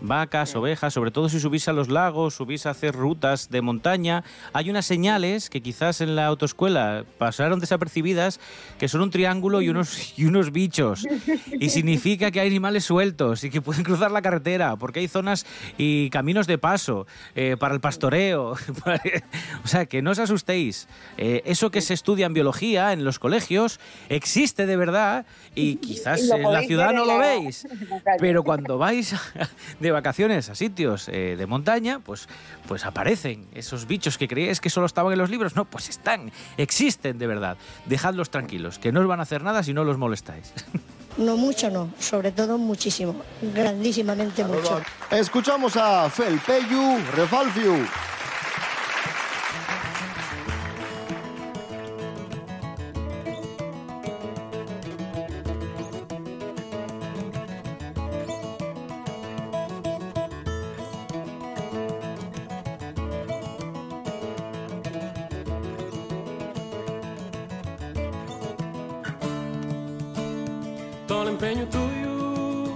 Vacas, 0.00 0.54
ovejas, 0.54 0.94
sobre 0.94 1.10
todo 1.10 1.28
si 1.28 1.40
subís 1.40 1.68
a 1.68 1.72
los 1.72 1.88
lagos, 1.88 2.34
subís 2.34 2.66
a 2.66 2.70
hacer 2.70 2.94
rutas 2.94 3.50
de 3.50 3.62
montaña. 3.62 4.24
Hay 4.52 4.70
unas 4.70 4.86
señales 4.86 5.50
que 5.50 5.60
quizás 5.60 6.00
en 6.00 6.16
la 6.16 6.26
autoescuela 6.26 7.04
pasaron 7.18 7.60
desapercibidas, 7.60 8.40
que 8.78 8.88
son 8.88 9.02
un 9.02 9.10
triángulo 9.10 9.60
y 9.62 9.68
unos, 9.68 10.14
y 10.18 10.24
unos 10.24 10.52
bichos. 10.52 11.06
Y 11.52 11.70
significa 11.70 12.30
que 12.30 12.40
hay 12.40 12.48
animales 12.48 12.84
sueltos 12.84 13.44
y 13.44 13.50
que 13.50 13.60
pueden 13.60 13.84
cruzar 13.84 14.10
la 14.10 14.22
carretera, 14.22 14.76
porque 14.76 15.00
hay 15.00 15.08
zonas 15.08 15.46
y 15.78 16.10
caminos 16.10 16.46
de 16.46 16.58
paso 16.58 17.06
eh, 17.34 17.56
para 17.58 17.74
el 17.74 17.80
pastoreo. 17.80 18.52
o 19.64 19.68
sea, 19.68 19.86
que 19.86 20.02
no 20.02 20.10
os 20.10 20.18
asustéis. 20.18 20.88
Eh, 21.16 21.42
eso 21.44 21.70
que 21.70 21.80
se 21.80 21.94
estudia 21.94 22.26
en 22.26 22.34
biología 22.34 22.92
en 22.92 23.04
los 23.04 23.18
colegios 23.18 23.80
existe 24.08 24.66
de 24.66 24.76
verdad 24.76 25.26
y 25.54 25.76
quizás 25.76 26.20
en 26.30 26.42
la 26.42 26.62
ciudad 26.62 26.92
no 26.92 27.04
lo 27.04 27.18
veis. 27.18 27.66
Pero 28.18 28.42
cuando 28.42 28.78
vais 28.78 29.14
de 29.78 29.89
vacaciones 29.92 30.48
a 30.48 30.54
sitios 30.54 31.08
eh, 31.08 31.36
de 31.36 31.46
montaña, 31.46 32.00
pues, 32.00 32.28
pues 32.68 32.84
aparecen 32.84 33.46
esos 33.54 33.86
bichos 33.86 34.18
que 34.18 34.28
creíais 34.28 34.60
que 34.60 34.70
solo 34.70 34.86
estaban 34.86 35.12
en 35.12 35.18
los 35.18 35.30
libros. 35.30 35.56
No, 35.56 35.64
pues 35.64 35.88
están, 35.88 36.32
existen 36.56 37.18
de 37.18 37.26
verdad. 37.26 37.56
Dejadlos 37.86 38.30
tranquilos, 38.30 38.78
que 38.78 38.92
no 38.92 39.00
os 39.00 39.06
van 39.06 39.20
a 39.20 39.24
hacer 39.24 39.42
nada 39.42 39.62
si 39.62 39.72
no 39.72 39.84
los 39.84 39.98
molestáis. 39.98 40.52
No 41.16 41.36
mucho, 41.36 41.68
no. 41.70 41.90
Sobre 41.98 42.30
todo 42.30 42.56
muchísimo. 42.56 43.16
Grandísimamente 43.54 44.44
mucho. 44.44 44.80
Escuchamos 45.10 45.76
a 45.76 46.08
Felpeyu 46.08 46.98
Refalfiu. 47.14 47.84
Todo 71.10 71.24
l'empeño 71.24 71.66
tuyo 71.66 72.66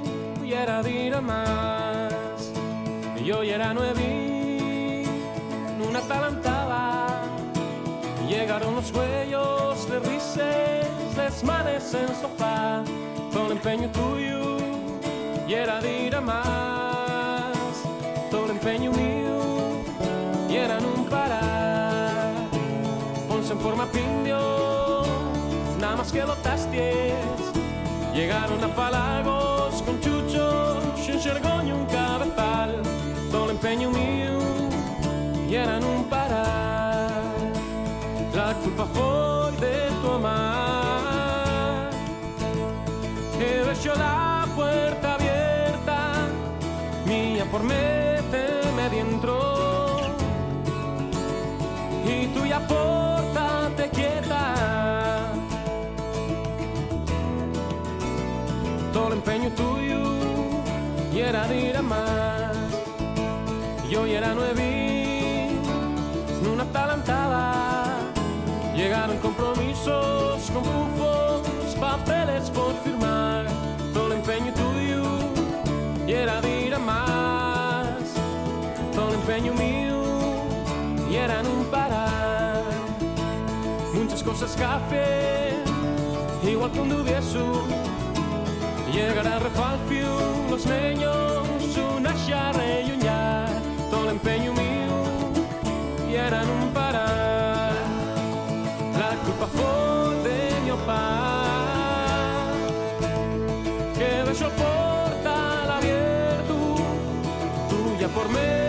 y 0.45 0.53
era 0.55 0.83
dir 0.83 1.21
más. 1.21 2.50
Y 3.17 3.26
yo 3.26 3.45
ya 3.45 3.55
era 3.55 3.73
nuevi, 3.73 5.05
una 5.88 6.00
talantaba. 6.00 7.07
Llegaron 8.29 8.75
los 8.75 8.91
cuellos 8.91 9.88
de 9.88 10.00
rises, 10.00 11.17
desmanes 11.17 11.95
en 11.95 12.09
sofá. 12.09 12.83
Todo 13.33 13.50
l'empeño 13.50 13.88
tuyo 13.91 14.57
y 15.47 15.55
era 15.55 15.81
dir 15.81 16.21
más. 16.21 17.55
Todo 18.33 18.49
l'empeño 18.49 18.91
mío 18.91 19.85
y 20.50 20.57
era 20.57 20.79
un 20.79 21.05
parar. 21.09 22.35
Ponse 23.29 23.53
en 23.53 23.61
forma 23.61 23.87
pindio, 23.93 25.05
nada 25.79 25.95
más 25.95 26.11
que 26.11 26.23
lo. 26.23 26.35
Llegaron 28.14 28.62
a 28.62 28.68
Falagos 28.68 29.83
con 29.83 30.00
Chucho, 30.00 30.80
sin 31.04 31.21
Xergoño, 31.21 31.75
un 31.78 31.87
cabezal, 31.87 32.80
todo 33.33 33.47
el 33.47 33.50
empeño 33.50 33.90
mío 33.90 34.38
y 35.49 35.54
eran 35.56 35.83
un 35.83 36.04
parar. 36.04 37.23
La 38.33 38.54
culpa 38.54 38.87
fue 38.94 39.66
de 39.66 39.90
tu 40.00 40.11
amar, 40.12 41.90
que 43.37 43.64
dejó 43.68 43.99
la 43.99 44.47
puerta 44.54 45.14
abierta, 45.14 46.28
mía 47.06 47.44
por 47.50 47.64
méteme 47.64 48.90
dentro, 48.90 50.00
y 52.06 52.26
tú 52.28 52.47
ya 52.47 52.61
era 61.28 61.47
de 61.47 61.71
ir 61.71 61.76
a 61.76 61.83
más. 61.83 62.57
Yo 63.90 64.04
era 64.04 64.35
nueve, 64.35 65.49
una 66.52 66.64
talantada. 66.66 67.52
Llegaron 68.75 69.19
compromisos 69.19 70.50
con 70.52 70.62
bufos, 70.62 71.43
papeles 71.81 72.50
por 72.50 72.75
firmar. 72.85 73.47
Todo 73.93 74.09
el 74.09 74.12
empeño 74.14 74.52
tuyo 74.52 75.02
era 76.07 76.40
de 76.40 76.66
ir 76.66 76.75
a 76.75 76.78
más. 76.78 77.87
Todo 78.95 79.09
el 79.09 79.14
empeño 79.14 79.52
mío 79.54 80.02
y 81.11 81.16
era 81.16 81.40
un 81.40 81.64
parar. 81.66 82.62
Muchas 83.95 84.23
cosas 84.23 84.54
café, 84.57 85.54
igual 86.43 86.71
que 86.73 86.81
un 86.81 86.88
dubieso. 86.90 87.62
Llegará 88.93 89.38
refalfio, 89.40 90.07
los 90.64 90.80
niños, 90.80 91.76
una 91.97 92.14
charra 92.26 92.80
y 92.80 92.92
un 92.92 93.00
ya, 93.00 93.47
todo 93.90 94.04
el 94.04 94.11
empeño 94.11 94.52
mío 94.52 95.04
y 96.09 96.14
eran 96.14 96.49
un 96.49 96.71
parar. 96.71 97.73
La 98.99 99.16
culpa 99.25 99.47
fue 99.47 100.28
de 100.28 100.61
mi 100.64 100.71
papá, 100.71 101.44
que 103.94 104.30
dejó 104.30 104.44
el 104.47 104.52
portal 104.52 105.71
abierto, 105.71 106.76
tuya 107.68 108.09
por 108.09 108.28
métete 108.28 108.63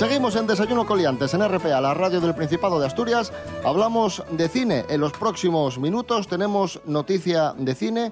Seguimos 0.00 0.34
en 0.34 0.46
Desayuno 0.46 0.86
Coliantes 0.86 1.34
en 1.34 1.46
RPA, 1.46 1.78
la 1.78 1.92
radio 1.92 2.22
del 2.22 2.34
Principado 2.34 2.80
de 2.80 2.86
Asturias. 2.86 3.34
Hablamos 3.62 4.24
de 4.30 4.48
cine. 4.48 4.86
En 4.88 4.98
los 5.02 5.12
próximos 5.12 5.78
minutos 5.78 6.26
tenemos 6.26 6.80
noticia 6.86 7.52
de 7.58 7.74
cine. 7.74 8.10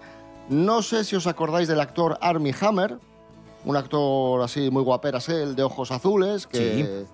No 0.51 0.83
sé 0.83 1.03
si 1.03 1.17
os 1.17 1.27
acordáis 1.27 1.67
del 1.67 1.81
actor 1.81 2.19
Armie 2.21 2.55
Hammer, 2.61 2.99
un 3.65 3.75
actor 3.75 4.43
así 4.43 4.71
muy 4.71 4.83
guaperas, 4.83 5.31
¿eh? 5.31 5.43
el 5.43 5.57
de 5.57 5.63
ojos 5.63 5.91
azules, 5.91 6.47
que, 6.47 7.07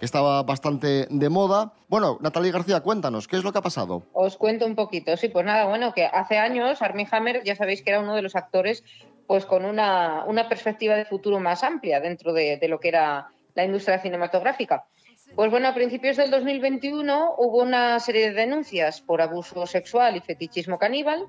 estaba 0.00 0.44
bastante 0.44 1.08
de 1.10 1.28
moda. 1.28 1.72
Bueno, 1.88 2.18
Natalia 2.20 2.52
García, 2.52 2.80
cuéntanos, 2.80 3.26
¿qué 3.26 3.38
es 3.38 3.42
lo 3.42 3.50
que 3.50 3.58
ha 3.58 3.62
pasado? 3.62 4.04
Os 4.12 4.36
cuento 4.36 4.66
un 4.66 4.76
poquito. 4.76 5.16
Sí, 5.16 5.30
pues 5.30 5.44
nada, 5.44 5.64
bueno, 5.66 5.92
que 5.94 6.04
hace 6.04 6.38
años 6.38 6.80
Armie 6.80 7.08
Hammer, 7.10 7.42
ya 7.42 7.56
sabéis 7.56 7.82
que 7.82 7.90
era 7.90 7.98
uno 7.98 8.14
de 8.14 8.22
los 8.22 8.36
actores 8.36 8.84
pues 9.26 9.46
con 9.46 9.64
una, 9.64 10.24
una 10.26 10.48
perspectiva 10.48 10.94
de 10.94 11.06
futuro 11.06 11.40
más 11.40 11.64
amplia 11.64 11.98
dentro 11.98 12.32
de, 12.32 12.56
de 12.58 12.68
lo 12.68 12.78
que 12.78 12.88
era 12.88 13.32
la 13.54 13.64
industria 13.64 13.98
cinematográfica. 13.98 14.86
Pues 15.34 15.50
bueno, 15.50 15.68
a 15.68 15.74
principios 15.74 16.16
del 16.16 16.30
2021 16.30 17.34
hubo 17.38 17.62
una 17.62 17.98
serie 18.00 18.30
de 18.30 18.34
denuncias 18.34 19.00
por 19.00 19.22
abuso 19.22 19.66
sexual 19.66 20.16
y 20.16 20.20
fetichismo 20.20 20.78
caníbal, 20.78 21.26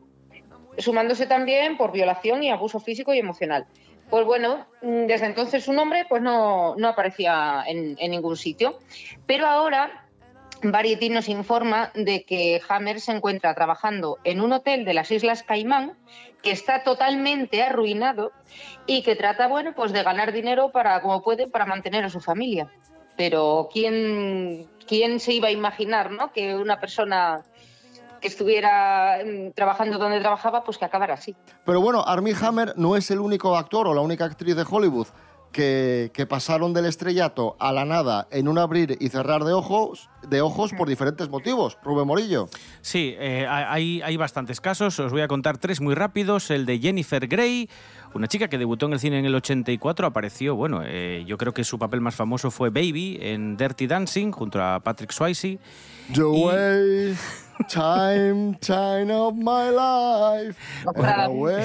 sumándose 0.78 1.26
también 1.26 1.78
por 1.78 1.92
violación 1.92 2.44
y 2.44 2.50
abuso 2.50 2.80
físico 2.80 3.14
y 3.14 3.20
emocional. 3.20 3.66
Pues 4.10 4.26
bueno, 4.26 4.68
mm, 4.82 5.06
desde 5.06 5.28
entonces 5.28 5.64
su 5.64 5.74
nombre 5.74 6.06
pues 6.10 6.22
no, 6.22 6.76
no 6.76 6.90
aparecía 6.90 7.64
en, 7.66 7.96
en 7.98 8.12
ningún 8.12 8.36
sitio. 8.36 8.78
Pero 9.26 9.48
ahora 9.48 10.03
Variety 10.72 11.10
nos 11.10 11.30
informa 11.30 11.92
de 11.96 12.24
que 12.24 12.62
Hammer 12.70 13.00
se 13.00 13.12
encuentra 13.12 13.54
trabajando 13.54 14.18
en 14.24 14.42
un 14.42 14.54
hotel 14.54 14.86
de 14.86 14.94
las 14.94 15.12
Islas 15.12 15.44
Caimán 15.44 15.98
que 16.42 16.52
está 16.52 16.84
totalmente 16.84 17.64
arruinado 17.64 18.32
y 18.86 19.04
que 19.04 19.16
trata, 19.16 19.48
bueno, 19.48 19.74
pues 19.76 19.94
de 19.94 20.04
ganar 20.04 20.32
dinero 20.34 20.72
para 20.72 21.02
como 21.02 21.22
puede 21.22 21.48
para 21.48 21.66
mantener 21.66 22.04
a 22.04 22.10
su 22.10 22.20
familia. 22.20 22.70
Pero 23.16 23.70
quién 23.72 24.68
quién 24.88 25.20
se 25.20 25.34
iba 25.34 25.48
a 25.48 25.52
imaginar, 25.52 26.12
¿no? 26.12 26.32
Que 26.32 26.56
una 26.56 26.80
persona 26.80 27.44
que 28.20 28.28
estuviera 28.28 29.20
mm, 29.24 29.52
trabajando 29.52 29.98
donde 29.98 30.20
trabajaba, 30.20 30.64
pues 30.64 30.78
que 30.78 30.86
acabara 30.86 31.16
así. 31.16 31.36
Pero 31.66 31.82
bueno, 31.82 32.04
Armie 32.06 32.36
Hammer 32.42 32.74
no 32.78 32.96
es 32.96 33.12
el 33.12 33.20
único 33.20 33.58
actor 33.58 33.88
o 33.88 33.94
la 33.94 34.02
única 34.02 34.26
actriz 34.26 34.56
de 34.56 34.66
Hollywood 34.70 35.08
que, 35.54 36.12
que 36.14 36.26
pasaron 36.26 36.74
del 36.74 36.86
estrellato 36.86 37.56
a 37.60 37.72
la 37.72 37.86
nada 37.86 38.28
en 38.32 38.50
un 38.50 38.58
abrir 38.58 38.98
y 39.00 39.08
cerrar 39.08 39.46
de 39.46 39.54
ojos, 39.54 40.10
de 40.28 40.42
ojos 40.42 40.74
por 40.74 40.90
diferentes 40.90 41.30
motivos. 41.30 41.78
Rubén 41.84 42.06
Morillo. 42.06 42.50
Sí, 42.82 43.16
eh, 43.18 43.48
hay, 43.48 44.02
hay 44.02 44.18
bastantes 44.18 44.60
casos. 44.60 45.00
Os 45.00 45.12
voy 45.14 45.22
a 45.22 45.30
contar 45.30 45.58
tres 45.58 45.80
muy 45.80 45.96
rápidos. 45.96 46.52
El 46.52 46.66
de 46.66 46.80
Jennifer 46.80 47.26
Grey, 47.28 47.70
una 48.14 48.28
chica 48.28 48.50
que 48.50 48.58
debutó 48.58 48.88
en 48.88 48.94
el 48.94 49.00
cine 49.00 49.20
en 49.20 49.26
el 49.26 49.36
84, 49.36 50.08
apareció, 50.08 50.56
bueno, 50.56 50.82
eh, 50.84 51.24
yo 51.26 51.38
creo 51.38 51.54
que 51.54 51.64
su 51.64 51.80
papel 51.80 52.02
más 52.02 52.16
famoso 52.16 52.52
fue 52.52 52.70
Baby 52.70 53.20
en 53.22 53.56
Dirty 53.56 53.88
Dancing 53.88 54.32
junto 54.32 54.62
a 54.62 54.82
Patrick 54.82 55.12
Swayze. 55.12 55.60
Joey. 56.14 57.16
Time, 57.68 58.58
time 58.60 59.12
of 59.12 59.36
my 59.36 59.70
life. 59.72 60.60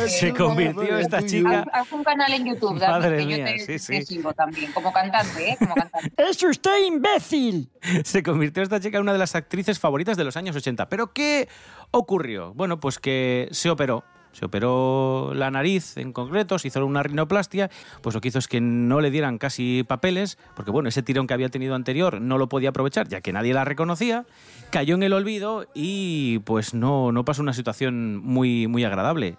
Se 0.08 0.32
convirtió 0.32 0.98
esta 0.98 1.22
chica-. 1.22 1.60
Haz, 1.60 1.86
haz 1.86 1.92
un 1.92 2.04
canal 2.04 2.32
en 2.32 2.46
YouTube, 2.46 2.78
David, 2.78 2.92
Madre 2.92 3.18
que 3.18 3.26
mía, 3.26 3.38
yo 3.38 3.44
te, 3.44 3.58
sí, 3.58 3.78
sí. 3.78 3.92
te 3.98 4.06
sigo 4.06 4.32
también, 4.32 4.72
como 4.72 4.92
cantante, 4.92 5.50
¿eh? 5.50 5.56
Como 5.58 5.74
cantante. 5.74 6.12
¡Es 6.16 6.42
usted 6.42 6.84
imbécil! 6.86 7.70
Se 8.04 8.22
convirtió 8.22 8.62
esta 8.62 8.80
chica 8.80 8.98
en 8.98 9.02
una 9.02 9.12
de 9.12 9.18
las 9.18 9.34
actrices 9.34 9.78
favoritas 9.78 10.16
de 10.16 10.24
los 10.24 10.36
años 10.36 10.54
80. 10.56 10.88
¿Pero 10.88 11.12
qué 11.12 11.48
ocurrió? 11.90 12.52
Bueno, 12.54 12.80
pues 12.80 12.98
que 12.98 13.48
se 13.50 13.70
operó. 13.70 14.04
Se 14.32 14.44
operó 14.44 15.32
la 15.34 15.50
nariz 15.50 15.96
en 15.96 16.12
concreto, 16.12 16.58
se 16.58 16.68
hizo 16.68 16.84
una 16.84 17.02
rinoplastia, 17.02 17.70
pues 18.02 18.14
lo 18.14 18.20
que 18.20 18.28
hizo 18.28 18.38
es 18.38 18.48
que 18.48 18.60
no 18.60 19.00
le 19.00 19.10
dieran 19.10 19.38
casi 19.38 19.84
papeles, 19.86 20.38
porque 20.54 20.70
bueno, 20.70 20.88
ese 20.88 21.02
tirón 21.02 21.26
que 21.26 21.34
había 21.34 21.48
tenido 21.48 21.74
anterior 21.74 22.20
no 22.20 22.38
lo 22.38 22.48
podía 22.48 22.70
aprovechar, 22.70 23.08
ya 23.08 23.20
que 23.20 23.32
nadie 23.32 23.54
la 23.54 23.64
reconocía, 23.64 24.26
cayó 24.70 24.94
en 24.94 25.02
el 25.02 25.12
olvido 25.12 25.66
y 25.74 26.40
pues 26.40 26.74
no, 26.74 27.12
no 27.12 27.24
pasó 27.24 27.42
una 27.42 27.52
situación 27.52 28.16
muy, 28.16 28.66
muy 28.66 28.84
agradable. 28.84 29.36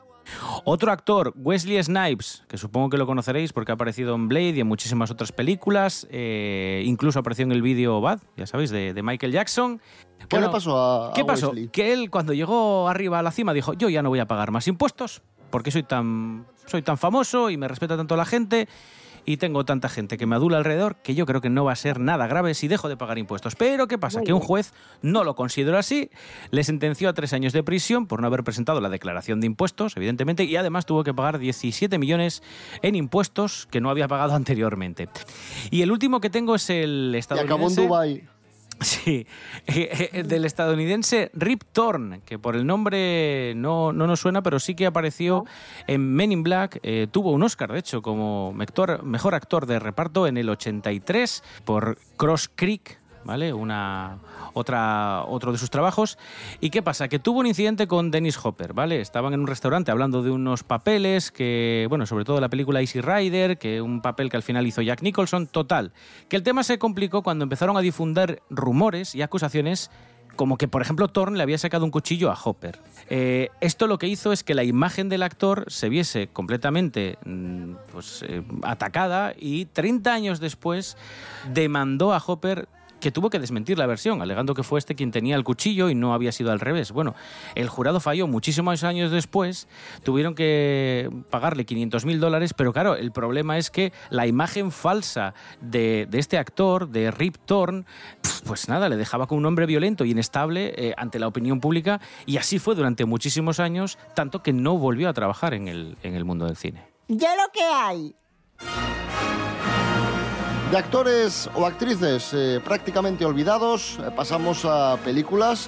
Otro 0.65 0.91
actor, 0.91 1.33
Wesley 1.35 1.81
Snipes, 1.83 2.43
que 2.47 2.57
supongo 2.57 2.89
que 2.89 2.97
lo 2.97 3.05
conoceréis 3.05 3.53
porque 3.53 3.71
ha 3.71 3.75
aparecido 3.75 4.15
en 4.15 4.27
Blade 4.27 4.49
y 4.55 4.59
en 4.61 4.67
muchísimas 4.67 5.09
otras 5.11 5.31
películas, 5.31 6.07
eh, 6.11 6.83
incluso 6.85 7.19
apareció 7.19 7.43
en 7.45 7.51
el 7.51 7.61
vídeo 7.61 8.01
Bad, 8.01 8.19
ya 8.37 8.45
sabéis, 8.47 8.69
de, 8.69 8.93
de 8.93 9.03
Michael 9.03 9.31
Jackson. 9.31 9.81
¿Qué 10.27 10.39
le 10.39 10.49
pasó 10.49 10.77
a- 10.77 11.09
a 11.09 11.13
¿Qué 11.13 11.23
pasó? 11.25 11.47
Wesley? 11.49 11.69
Que 11.69 11.93
él 11.93 12.09
cuando 12.09 12.33
llegó 12.33 12.87
arriba 12.89 13.19
a 13.19 13.23
la 13.23 13.31
cima 13.31 13.53
dijo, 13.53 13.73
yo 13.73 13.89
ya 13.89 14.01
no 14.01 14.09
voy 14.09 14.19
a 14.19 14.27
pagar 14.27 14.51
más 14.51 14.67
impuestos 14.67 15.21
porque 15.49 15.71
soy 15.71 15.83
tan, 15.83 16.45
soy 16.65 16.81
tan 16.83 16.97
famoso 16.97 17.49
y 17.49 17.57
me 17.57 17.67
respeta 17.67 17.97
tanto 17.97 18.15
la 18.15 18.25
gente 18.25 18.67
y 19.25 19.37
tengo 19.37 19.65
tanta 19.65 19.89
gente 19.89 20.17
que 20.17 20.25
me 20.25 20.35
adula 20.35 20.57
alrededor 20.57 20.97
que 20.97 21.15
yo 21.15 21.25
creo 21.25 21.41
que 21.41 21.49
no 21.49 21.65
va 21.65 21.73
a 21.73 21.75
ser 21.75 21.99
nada 21.99 22.27
grave 22.27 22.53
si 22.53 22.67
dejo 22.67 22.89
de 22.89 22.97
pagar 22.97 23.17
impuestos. 23.17 23.55
Pero 23.55 23.87
¿qué 23.87 23.97
pasa? 23.97 24.21
Que 24.21 24.33
un 24.33 24.39
juez 24.39 24.73
no 25.01 25.23
lo 25.23 25.35
consideró 25.35 25.77
así, 25.77 26.09
le 26.51 26.63
sentenció 26.63 27.09
a 27.09 27.13
tres 27.13 27.33
años 27.33 27.53
de 27.53 27.63
prisión 27.63 28.07
por 28.07 28.21
no 28.21 28.27
haber 28.27 28.43
presentado 28.43 28.81
la 28.81 28.89
declaración 28.89 29.39
de 29.39 29.47
impuestos, 29.47 29.95
evidentemente, 29.97 30.43
y 30.43 30.55
además 30.55 30.85
tuvo 30.85 31.03
que 31.03 31.13
pagar 31.13 31.39
17 31.39 31.97
millones 31.97 32.43
en 32.81 32.95
impuestos 32.95 33.67
que 33.71 33.81
no 33.81 33.89
había 33.89 34.07
pagado 34.07 34.33
anteriormente. 34.35 35.09
Y 35.71 35.81
el 35.81 35.91
último 35.91 36.19
que 36.21 36.29
tengo 36.29 36.55
es 36.55 36.69
el 36.69 37.11
Y 37.13 37.17
estadounidense... 37.17 37.53
acabó 37.53 37.69
en 37.69 37.75
Dubai. 37.75 38.38
Sí, 38.85 39.27
eh, 39.67 40.09
eh, 40.13 40.23
del 40.23 40.45
estadounidense 40.45 41.31
Rip 41.33 41.63
Torn, 41.73 42.21
que 42.25 42.39
por 42.39 42.55
el 42.55 42.65
nombre 42.65 43.53
no, 43.55 43.91
no 43.91 44.07
nos 44.07 44.21
suena, 44.21 44.41
pero 44.41 44.57
sí 44.59 44.73
que 44.75 44.85
apareció 44.85 45.45
en 45.87 46.13
Men 46.13 46.31
in 46.31 46.43
Black. 46.43 46.79
eh, 46.83 47.07
tuvo 47.11 47.31
un 47.31 47.43
Oscar, 47.43 47.73
de 47.73 47.79
hecho, 47.79 48.01
como 48.01 48.53
mector- 48.53 49.03
mejor 49.03 49.35
actor 49.35 49.65
de 49.65 49.79
reparto 49.79 50.27
en 50.27 50.37
el 50.37 50.49
83 50.49 51.43
por 51.65 51.97
Cross 52.15 52.49
Creek. 52.55 52.98
¿Vale? 53.23 53.53
Una, 53.53 54.17
otra, 54.53 55.23
otro 55.25 55.51
de 55.51 55.57
sus 55.57 55.69
trabajos. 55.69 56.17
¿Y 56.59 56.69
qué 56.69 56.81
pasa? 56.81 57.07
Que 57.07 57.19
tuvo 57.19 57.39
un 57.39 57.47
incidente 57.47 57.87
con 57.87 58.11
Dennis 58.11 58.39
Hopper, 58.43 58.73
¿vale? 58.73 59.01
Estaban 59.01 59.33
en 59.33 59.41
un 59.41 59.47
restaurante 59.47 59.91
hablando 59.91 60.23
de 60.23 60.31
unos 60.31 60.63
papeles 60.63 61.31
que, 61.31 61.85
bueno, 61.89 62.05
sobre 62.05 62.25
todo 62.25 62.39
la 62.39 62.49
película 62.49 62.81
Easy 62.81 63.01
Rider, 63.01 63.57
que 63.57 63.81
un 63.81 64.01
papel 64.01 64.29
que 64.29 64.37
al 64.37 64.43
final 64.43 64.65
hizo 64.67 64.81
Jack 64.81 65.01
Nicholson, 65.01 65.47
total. 65.47 65.91
Que 66.27 66.35
el 66.35 66.43
tema 66.43 66.63
se 66.63 66.79
complicó 66.79 67.21
cuando 67.23 67.43
empezaron 67.43 67.77
a 67.77 67.81
difundir 67.81 68.41
rumores 68.49 69.15
y 69.15 69.21
acusaciones 69.21 69.91
como 70.39 70.57
que, 70.57 70.69
por 70.69 70.81
ejemplo, 70.81 71.09
Thorne 71.09 71.35
le 71.35 71.43
había 71.43 71.57
sacado 71.57 71.83
un 71.83 71.91
cuchillo 71.91 72.31
a 72.31 72.37
Hopper. 72.41 72.79
Eh, 73.09 73.49
esto 73.59 73.87
lo 73.87 73.97
que 73.97 74.07
hizo 74.07 74.31
es 74.31 74.45
que 74.45 74.55
la 74.55 74.63
imagen 74.63 75.09
del 75.09 75.21
actor 75.21 75.65
se 75.67 75.89
viese 75.89 76.29
completamente 76.29 77.17
mm, 77.25 77.73
pues, 77.91 78.23
eh, 78.25 78.41
atacada 78.63 79.33
y 79.37 79.65
30 79.65 80.13
años 80.13 80.39
después 80.39 80.95
demandó 81.51 82.13
a 82.13 82.23
Hopper 82.25 82.69
que 82.99 83.11
tuvo 83.11 83.29
que 83.29 83.39
desmentir 83.39 83.77
la 83.77 83.85
versión, 83.85 84.21
alegando 84.21 84.53
que 84.53 84.63
fue 84.63 84.79
este 84.79 84.95
quien 84.95 85.11
tenía 85.11 85.35
el 85.35 85.43
cuchillo 85.43 85.89
y 85.89 85.95
no 85.95 86.13
había 86.13 86.31
sido 86.31 86.51
al 86.51 86.59
revés. 86.59 86.91
Bueno, 86.91 87.15
el 87.55 87.69
jurado 87.69 87.99
falló 87.99 88.27
muchísimos 88.27 88.83
años 88.83 89.11
después, 89.11 89.67
tuvieron 90.03 90.35
que 90.35 91.09
pagarle 91.29 91.65
500 91.65 92.05
mil 92.05 92.19
dólares, 92.19 92.53
pero 92.53 92.73
claro, 92.73 92.95
el 92.95 93.11
problema 93.11 93.57
es 93.57 93.71
que 93.71 93.93
la 94.09 94.27
imagen 94.27 94.71
falsa 94.71 95.33
de, 95.61 96.07
de 96.09 96.19
este 96.19 96.37
actor, 96.37 96.89
de 96.89 97.11
Rip 97.11 97.37
Torn, 97.45 97.85
pues 98.45 98.67
nada, 98.69 98.89
le 98.89 98.97
dejaba 98.97 99.27
como 99.27 99.39
un 99.39 99.45
hombre 99.45 99.65
violento 99.65 100.05
y 100.05 100.11
inestable 100.11 100.73
eh, 100.75 100.93
ante 100.97 101.19
la 101.19 101.27
opinión 101.27 101.59
pública 101.59 101.99
y 102.25 102.37
así 102.37 102.59
fue 102.59 102.75
durante 102.75 103.05
muchísimos 103.05 103.59
años, 103.59 103.97
tanto 104.15 104.43
que 104.43 104.53
no 104.53 104.77
volvió 104.77 105.09
a 105.09 105.13
trabajar 105.13 105.53
en 105.53 105.67
el, 105.67 105.97
en 106.03 106.15
el 106.15 106.25
mundo 106.25 106.45
del 106.45 106.55
cine. 106.55 106.87
Ya 107.07 107.35
lo 107.35 107.51
que 107.51 107.63
hay. 107.63 108.15
De 110.71 110.77
actores 110.77 111.49
o 111.55 111.65
actrices 111.65 112.29
eh, 112.31 112.61
prácticamente 112.63 113.25
olvidados, 113.25 113.97
eh, 113.99 114.11
pasamos 114.15 114.65
a 114.65 114.97
películas 115.03 115.67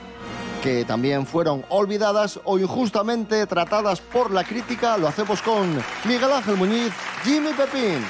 que 0.61 0.85
también 0.85 1.25
fueron 1.25 1.65
olvidadas 1.69 2.39
o 2.43 2.59
injustamente 2.59 3.47
tratadas 3.47 3.99
por 3.99 4.29
la 4.29 4.43
crítica. 4.43 4.99
Lo 4.99 5.07
hacemos 5.07 5.41
con 5.41 5.75
Miguel 6.05 6.31
Ángel 6.31 6.55
Muñiz, 6.55 6.93
Jimmy 7.23 7.51
Pepín. 7.53 8.05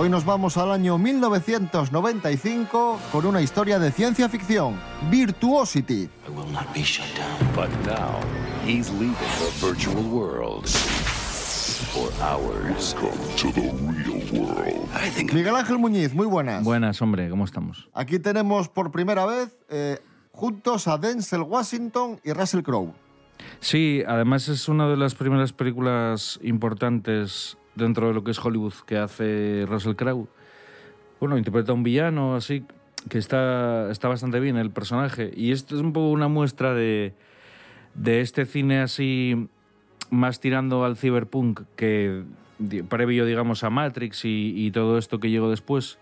Hoy 0.00 0.08
nos 0.08 0.24
vamos 0.24 0.56
al 0.56 0.70
año 0.70 0.96
1995 0.96 3.00
con 3.10 3.26
una 3.26 3.42
historia 3.42 3.80
de 3.80 3.90
ciencia 3.90 4.28
ficción, 4.28 4.78
Virtuosity. 5.10 6.08
But 7.56 7.68
now, 7.84 8.20
he's 8.64 8.92
leaving 8.92 9.16
the 9.40 9.50
virtual 9.60 10.04
world 10.04 10.68
for 10.68 12.12
ours. 12.22 12.94
Welcome 12.94 13.18
to 13.38 13.50
the 13.50 13.72
real 13.90 14.22
world. 14.40 14.88
I 14.94 15.10
think 15.10 15.32
Miguel 15.32 15.56
Ángel 15.56 15.78
Muñiz, 15.78 16.14
muy 16.14 16.28
buenas. 16.28 16.62
Buenas, 16.62 17.02
hombre, 17.02 17.28
¿cómo 17.28 17.44
estamos? 17.44 17.88
Aquí 17.92 18.20
tenemos 18.20 18.68
por 18.68 18.92
primera 18.92 19.26
vez 19.26 19.58
eh, 19.68 19.98
juntos 20.30 20.86
a 20.86 20.96
Denzel 20.96 21.42
Washington 21.42 22.20
y 22.22 22.32
Russell 22.34 22.62
Crowe. 22.62 22.94
Sí, 23.58 24.04
además 24.06 24.46
es 24.46 24.68
una 24.68 24.88
de 24.88 24.96
las 24.96 25.16
primeras 25.16 25.52
películas 25.52 26.38
importantes 26.40 27.58
dentro 27.78 28.08
de 28.08 28.14
lo 28.14 28.24
que 28.24 28.32
es 28.32 28.38
Hollywood 28.38 28.74
que 28.86 28.98
hace 28.98 29.64
Russell 29.66 29.94
Crowe. 29.94 30.28
Bueno, 31.20 31.38
interpreta 31.38 31.72
a 31.72 31.74
un 31.74 31.82
villano 31.82 32.36
así 32.36 32.64
que 33.08 33.18
está, 33.18 33.90
está 33.90 34.08
bastante 34.08 34.40
bien 34.40 34.56
el 34.56 34.70
personaje. 34.70 35.32
Y 35.34 35.52
esto 35.52 35.74
es 35.76 35.80
un 35.80 35.92
poco 35.92 36.10
una 36.10 36.28
muestra 36.28 36.74
de, 36.74 37.14
de 37.94 38.20
este 38.20 38.44
cine 38.44 38.80
así 38.80 39.48
más 40.10 40.40
tirando 40.40 40.84
al 40.84 40.96
cyberpunk 40.96 41.62
que 41.76 42.24
previo, 42.88 43.24
digamos, 43.24 43.62
a 43.64 43.70
Matrix 43.70 44.24
y, 44.24 44.52
y 44.56 44.70
todo 44.70 44.98
esto 44.98 45.20
que 45.20 45.30
llegó 45.30 45.50
después. 45.50 45.98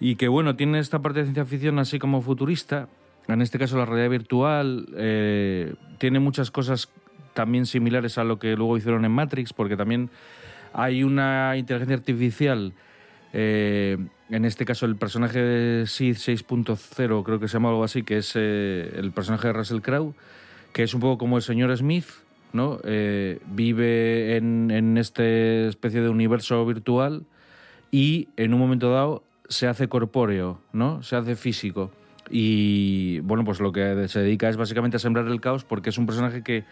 Y 0.00 0.16
que, 0.16 0.28
bueno, 0.28 0.56
tiene 0.56 0.78
esta 0.78 1.00
parte 1.00 1.20
de 1.20 1.26
ciencia 1.26 1.44
ficción 1.44 1.78
así 1.78 1.98
como 1.98 2.20
futurista. 2.20 2.88
En 3.26 3.40
este 3.40 3.58
caso, 3.58 3.78
la 3.78 3.86
realidad 3.86 4.10
virtual 4.10 4.86
eh, 4.96 5.74
tiene 5.98 6.20
muchas 6.20 6.50
cosas 6.50 6.90
también 7.32 7.66
similares 7.66 8.18
a 8.18 8.24
lo 8.24 8.38
que 8.38 8.56
luego 8.56 8.76
hicieron 8.76 9.04
en 9.04 9.12
Matrix, 9.12 9.52
porque 9.52 9.76
también 9.76 10.10
hay 10.74 11.04
una 11.04 11.56
inteligencia 11.56 11.96
artificial. 11.96 12.72
eh, 13.32 13.96
en 14.30 14.44
este 14.44 14.64
caso, 14.64 14.86
el 14.86 14.96
personaje 14.96 15.38
de 15.38 15.86
Sid 15.86 16.16
6.0, 16.16 17.22
creo 17.24 17.40
que 17.40 17.48
se 17.48 17.54
llama 17.54 17.68
algo 17.68 17.84
así, 17.84 18.02
que 18.02 18.18
es 18.18 18.32
eh, 18.34 18.92
el 18.96 19.12
personaje 19.12 19.48
de 19.48 19.52
Russell 19.52 19.80
Crowe, 19.80 20.14
que 20.72 20.82
es 20.82 20.94
un 20.94 21.00
poco 21.00 21.18
como 21.18 21.36
el 21.36 21.42
señor 21.42 21.76
Smith, 21.76 22.06
¿no? 22.52 22.78
Eh, 22.84 23.38
vive 23.46 24.36
en, 24.36 24.70
en 24.70 24.98
este 24.98 25.68
especie 25.68 26.00
de 26.00 26.08
universo 26.08 26.64
virtual 26.66 27.24
y 27.90 28.28
en 28.36 28.54
un 28.54 28.60
momento 28.60 28.90
dado 28.90 29.24
se 29.48 29.66
hace 29.66 29.88
corpóreo, 29.88 30.60
¿no? 30.72 31.02
Se 31.02 31.16
hace 31.16 31.36
físico. 31.36 31.90
Y 32.30 33.20
bueno, 33.20 33.44
pues 33.44 33.60
lo 33.60 33.72
que 33.72 34.08
se 34.08 34.20
dedica 34.20 34.48
es 34.48 34.56
básicamente 34.56 34.96
a 34.96 35.00
sembrar 35.00 35.26
el 35.26 35.40
caos 35.40 35.64
porque 35.64 35.90
es 35.90 35.98
un 35.98 36.06
personaje 36.06 36.42
que 36.42 36.64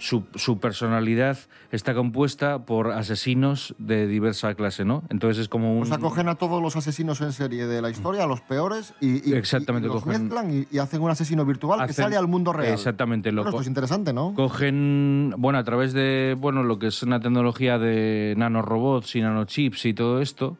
su, 0.00 0.26
su 0.36 0.60
personalidad 0.60 1.36
está 1.72 1.92
compuesta 1.92 2.64
por 2.66 2.92
asesinos 2.92 3.74
de 3.78 4.06
diversa 4.06 4.54
clase, 4.54 4.84
¿no? 4.84 5.02
Entonces 5.08 5.38
es 5.42 5.48
como 5.48 5.74
un... 5.76 5.82
O 5.82 5.86
sea, 5.86 5.98
cogen 5.98 6.28
a 6.28 6.36
todos 6.36 6.62
los 6.62 6.76
asesinos 6.76 7.20
en 7.20 7.32
serie 7.32 7.66
de 7.66 7.82
la 7.82 7.90
historia, 7.90 8.22
a 8.22 8.26
los 8.28 8.40
peores, 8.42 8.94
y, 9.00 9.28
y- 9.28 9.34
Exactamente, 9.34 9.88
y 9.88 9.92
los 9.92 10.04
cogen- 10.04 10.20
mezclan 10.22 10.52
y, 10.54 10.66
y 10.70 10.78
hacen 10.78 11.00
un 11.02 11.10
asesino 11.10 11.44
virtual 11.44 11.84
que 11.86 11.92
sale 11.94 12.16
al 12.16 12.28
mundo 12.28 12.52
real. 12.52 12.74
Exactamente, 12.74 13.32
lo 13.32 13.42
esto 13.42 13.52
co- 13.56 13.60
es 13.60 13.66
interesante, 13.66 14.12
¿no? 14.12 14.34
Cogen, 14.34 15.34
bueno, 15.36 15.58
a 15.58 15.64
través 15.64 15.92
de, 15.94 16.36
bueno, 16.38 16.62
lo 16.62 16.78
que 16.78 16.88
es 16.88 17.02
una 17.02 17.18
tecnología 17.18 17.78
de 17.78 18.34
nanorobots 18.36 19.16
y 19.16 19.20
nanochips 19.22 19.84
y 19.86 19.94
todo 19.94 20.20
esto, 20.20 20.58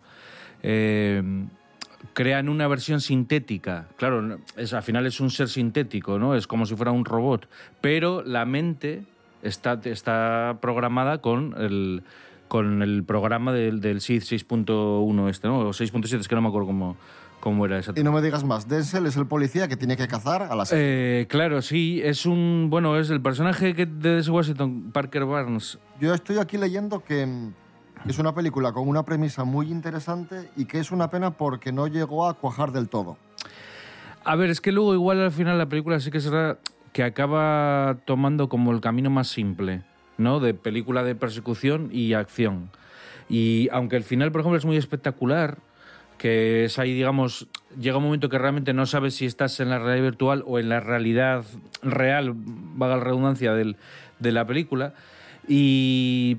eh, 0.64 1.22
crean 2.12 2.48
una 2.48 2.68
versión 2.68 3.00
sintética. 3.00 3.86
Claro, 3.96 4.38
es, 4.56 4.72
al 4.72 4.82
final 4.82 5.06
es 5.06 5.20
un 5.20 5.30
ser 5.30 5.48
sintético, 5.48 6.18
¿no? 6.18 6.34
Es 6.34 6.46
como 6.46 6.66
si 6.66 6.76
fuera 6.76 6.92
un 6.92 7.04
robot, 7.04 7.48
pero 7.80 8.22
la 8.22 8.44
mente 8.44 9.04
está, 9.42 9.80
está 9.84 10.58
programada 10.60 11.18
con 11.18 11.54
el, 11.58 12.02
con 12.48 12.82
el 12.82 13.04
programa 13.04 13.52
del, 13.52 13.80
del 13.80 14.00
SID 14.00 14.22
6.1 14.22 15.28
este, 15.28 15.48
¿no? 15.48 15.60
O 15.60 15.70
6.7, 15.70 16.20
es 16.20 16.28
que 16.28 16.34
no 16.34 16.42
me 16.42 16.48
acuerdo 16.48 16.66
cómo, 16.66 16.96
cómo 17.40 17.66
era 17.66 17.78
exactamente. 17.78 18.00
Y 18.00 18.04
no 18.04 18.12
me 18.12 18.22
digas 18.24 18.44
más, 18.44 18.68
Denzel 18.68 19.06
es 19.06 19.16
el 19.16 19.26
policía 19.26 19.68
que 19.68 19.76
tiene 19.76 19.96
que 19.96 20.08
cazar 20.08 20.42
a 20.42 20.54
las... 20.54 20.70
Eh, 20.72 21.26
claro, 21.28 21.62
sí, 21.62 22.00
es 22.04 22.26
un. 22.26 22.68
Bueno, 22.70 22.98
es 22.98 23.10
el 23.10 23.20
personaje 23.20 23.74
que 23.74 23.86
de 23.86 24.20
Washington, 24.28 24.90
Parker 24.92 25.24
Barnes. 25.24 25.78
Yo 26.00 26.14
estoy 26.14 26.38
aquí 26.38 26.58
leyendo 26.58 27.02
que 27.04 27.26
mm, 27.26 27.52
Es 28.06 28.18
una 28.18 28.34
película 28.34 28.72
con 28.72 28.88
una 28.88 29.02
premisa 29.02 29.44
muy 29.44 29.70
interesante 29.70 30.50
y 30.56 30.64
que 30.64 30.78
es 30.78 30.90
una 30.90 31.10
pena 31.10 31.32
porque 31.32 31.72
no 31.72 31.86
llegó 31.86 32.26
a 32.26 32.34
cuajar 32.34 32.72
del 32.72 32.88
todo. 32.88 33.16
A 34.24 34.36
ver, 34.36 34.50
es 34.50 34.60
que 34.60 34.72
luego 34.72 34.94
igual 34.94 35.20
al 35.20 35.32
final 35.32 35.58
la 35.58 35.68
película 35.68 36.00
sí 36.00 36.10
que 36.10 36.20
será 36.20 36.58
que 36.92 37.02
acaba 37.02 37.98
tomando 38.04 38.48
como 38.48 38.72
el 38.72 38.80
camino 38.80 39.10
más 39.10 39.28
simple, 39.28 39.82
¿no? 40.16 40.40
De 40.40 40.54
película 40.54 41.02
de 41.02 41.14
persecución 41.14 41.90
y 41.92 42.14
acción. 42.14 42.70
Y 43.28 43.68
aunque 43.72 43.96
el 43.96 44.04
final, 44.04 44.32
por 44.32 44.40
ejemplo, 44.40 44.58
es 44.58 44.64
muy 44.64 44.76
espectacular, 44.76 45.58
que 46.16 46.64
es 46.64 46.78
ahí, 46.78 46.94
digamos, 46.94 47.46
llega 47.78 47.98
un 47.98 48.04
momento 48.04 48.28
que 48.28 48.38
realmente 48.38 48.72
no 48.72 48.86
sabes 48.86 49.14
si 49.14 49.26
estás 49.26 49.60
en 49.60 49.68
la 49.68 49.78
realidad 49.78 50.04
virtual 50.04 50.42
o 50.46 50.58
en 50.58 50.68
la 50.68 50.80
realidad 50.80 51.44
real, 51.82 52.32
vaga 52.34 52.96
la 52.96 53.04
redundancia, 53.04 53.52
del, 53.52 53.76
de 54.18 54.32
la 54.32 54.46
película. 54.46 54.94
Y 55.46 56.38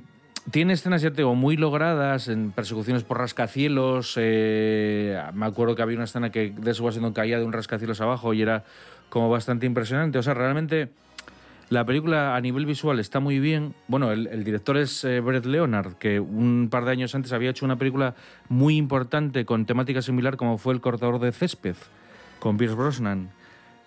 tiene 0.52 0.74
escenas, 0.74 1.02
ya 1.02 1.12
te 1.12 1.18
digo, 1.18 1.36
muy 1.36 1.58
logradas 1.58 2.28
en 2.28 2.52
persecuciones 2.52 3.04
por 3.04 3.18
rascacielos. 3.18 4.14
eh, 4.18 5.22
me 5.34 5.46
acuerdo 5.46 5.76
que 5.76 5.82
había 5.82 5.98
una 5.98 6.06
escena 6.06 6.32
que 6.32 6.54
Washington 6.80 7.14
caía 7.14 7.40
de 7.40 7.46
un 7.46 7.54
rascacielos 7.54 8.02
abajo 8.02 8.34
y 8.34 8.42
era 8.42 8.64
como 9.10 9.30
bastante 9.30 9.66
impresionante. 9.66 10.18
O 10.18 10.24
sea, 10.24 10.34
realmente 10.34 10.90
la 11.70 11.86
película 11.86 12.36
a 12.36 12.42
nivel 12.42 12.66
visual 12.66 13.00
está 13.00 13.20
muy 13.20 13.40
bien. 13.40 13.74
Bueno, 13.88 14.12
el, 14.12 14.44
director 14.44 14.78
es 14.78 15.04
eh, 15.04 15.20
Brett 15.20 15.46
Leonard, 15.46 15.94
que 15.94 16.20
un 16.20 16.70
par 16.72 16.86
de 16.86 16.92
años 16.92 17.14
antes 17.16 17.32
había 17.34 17.52
hecho 17.52 17.66
una 17.66 17.78
película 17.78 18.16
muy 18.48 18.78
importante 18.78 19.46
con 19.46 19.66
temática 19.66 20.02
similar 20.02 20.38
como 20.38 20.58
fue 20.58 20.74
El 20.74 20.82
cortador 20.82 21.20
de 21.20 21.32
césped, 21.32 21.76
con 22.40 22.58
Pierce 22.58 22.76
Brosnan 22.76 23.30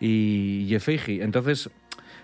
y 0.01 0.67
Jeff. 0.69 0.89
Entonces, 1.09 1.71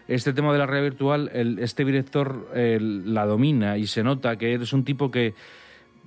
este 0.09 0.33
tema 0.33 0.53
de 0.53 0.59
la 0.59 0.67
realidad 0.67 0.91
virtual, 0.91 1.31
este 1.61 1.85
director 1.85 2.49
la 2.55 3.27
domina 3.27 3.77
y 3.79 3.87
se 3.87 4.03
nota 4.03 4.37
que 4.37 4.55
es 4.55 4.73
un 4.73 4.85
tipo 4.85 5.11
que 5.11 5.35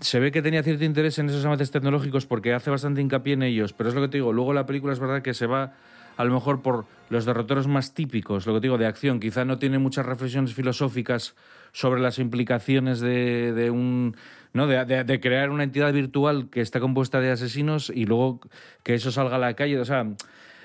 se 0.01 0.19
ve 0.19 0.31
que 0.31 0.41
tenía 0.41 0.63
cierto 0.63 0.83
interés 0.83 1.19
en 1.19 1.29
esos 1.29 1.45
avances 1.45 1.69
tecnológicos 1.71 2.25
porque 2.25 2.53
hace 2.53 2.71
bastante 2.71 3.01
hincapié 3.01 3.33
en 3.33 3.43
ellos, 3.43 3.73
pero 3.73 3.89
es 3.89 3.95
lo 3.95 4.01
que 4.01 4.07
te 4.07 4.17
digo, 4.17 4.33
luego 4.33 4.53
la 4.53 4.65
película 4.65 4.93
es 4.93 4.99
verdad 4.99 5.21
que 5.21 5.33
se 5.33 5.45
va 5.45 5.75
a 6.17 6.23
lo 6.23 6.33
mejor 6.33 6.61
por 6.61 6.85
los 7.09 7.25
derroteros 7.25 7.67
más 7.67 7.93
típicos, 7.93 8.45
lo 8.45 8.53
que 8.53 8.61
te 8.61 8.67
digo, 8.67 8.77
de 8.77 8.85
acción, 8.85 9.19
quizá 9.19 9.45
no 9.45 9.59
tiene 9.59 9.79
muchas 9.79 10.05
reflexiones 10.05 10.53
filosóficas 10.53 11.35
sobre 11.71 12.01
las 12.01 12.19
implicaciones 12.19 12.99
de, 12.99 13.53
de 13.53 13.69
un... 13.69 14.15
¿no? 14.53 14.67
De 14.67 15.19
crear 15.21 15.49
una 15.49 15.63
entidad 15.63 15.93
virtual 15.93 16.49
que 16.49 16.59
está 16.59 16.81
compuesta 16.81 17.21
de 17.21 17.31
asesinos 17.31 17.89
y 17.93 18.05
luego 18.05 18.41
que 18.83 18.95
eso 18.95 19.09
salga 19.09 19.37
a 19.37 19.39
la 19.39 19.53
calle. 19.53 19.79
O 19.79 19.85
sea, 19.85 20.05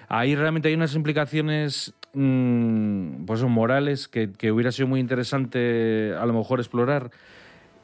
ahí 0.09 0.35
realmente 0.35 0.68
hay 0.68 0.75
unas 0.75 0.94
implicaciones 0.96 1.94
mm, 2.16 3.24
pues 3.26 3.42
morales 3.44 4.09
que, 4.09 4.33
que 4.33 4.50
hubiera 4.50 4.72
sido 4.72 4.88
muy 4.88 5.00
interesante 5.00 6.14
a 6.18 6.26
lo 6.26 6.33
mejor 6.33 6.61
explorar. 6.61 7.11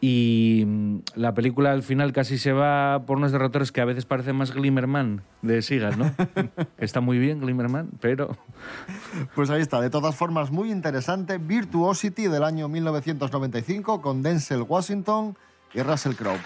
Y 0.05 0.65
mm, 0.67 0.99
la 1.15 1.33
película 1.33 1.71
al 1.71 1.85
final 1.85 2.13
casi 2.13 2.37
se 2.37 2.53
va 2.53 3.05
por 3.07 3.19
unos 3.19 3.31
derroteros 3.31 3.71
que 3.71 3.81
a 3.81 3.85
veces 3.85 4.05
parecen 4.05 4.35
más 4.35 4.51
Glimmerman 4.51 5.23
de 5.43 5.63
Seagal, 5.63 5.97
¿no? 5.97 6.13
Está 6.79 7.01
muy 7.01 7.19
bien 7.19 7.41
Glimmerman, 7.41 7.91
pero... 8.01 8.37
Pues 9.37 9.49
ahí 9.51 9.61
está, 9.61 9.81
de 9.81 9.91
todas 9.91 10.17
formas 10.17 10.51
muy 10.51 10.73
interesante, 10.73 11.39
Virtuosity 11.39 12.27
del 12.27 12.43
año 12.43 12.69
1995 12.69 14.03
con 14.03 14.23
Denzel 14.23 14.63
Washington 14.63 15.37
y 15.73 15.83
Russell 15.83 16.15
Crowe. 16.15 16.41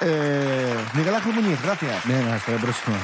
Eh, 0.00 0.74
Miguel 0.94 1.14
Ángel 1.14 1.34
Muñiz, 1.34 1.62
gracias. 1.62 2.06
Venga, 2.06 2.34
hasta 2.34 2.52
la 2.52 2.58
próxima. 2.58 2.96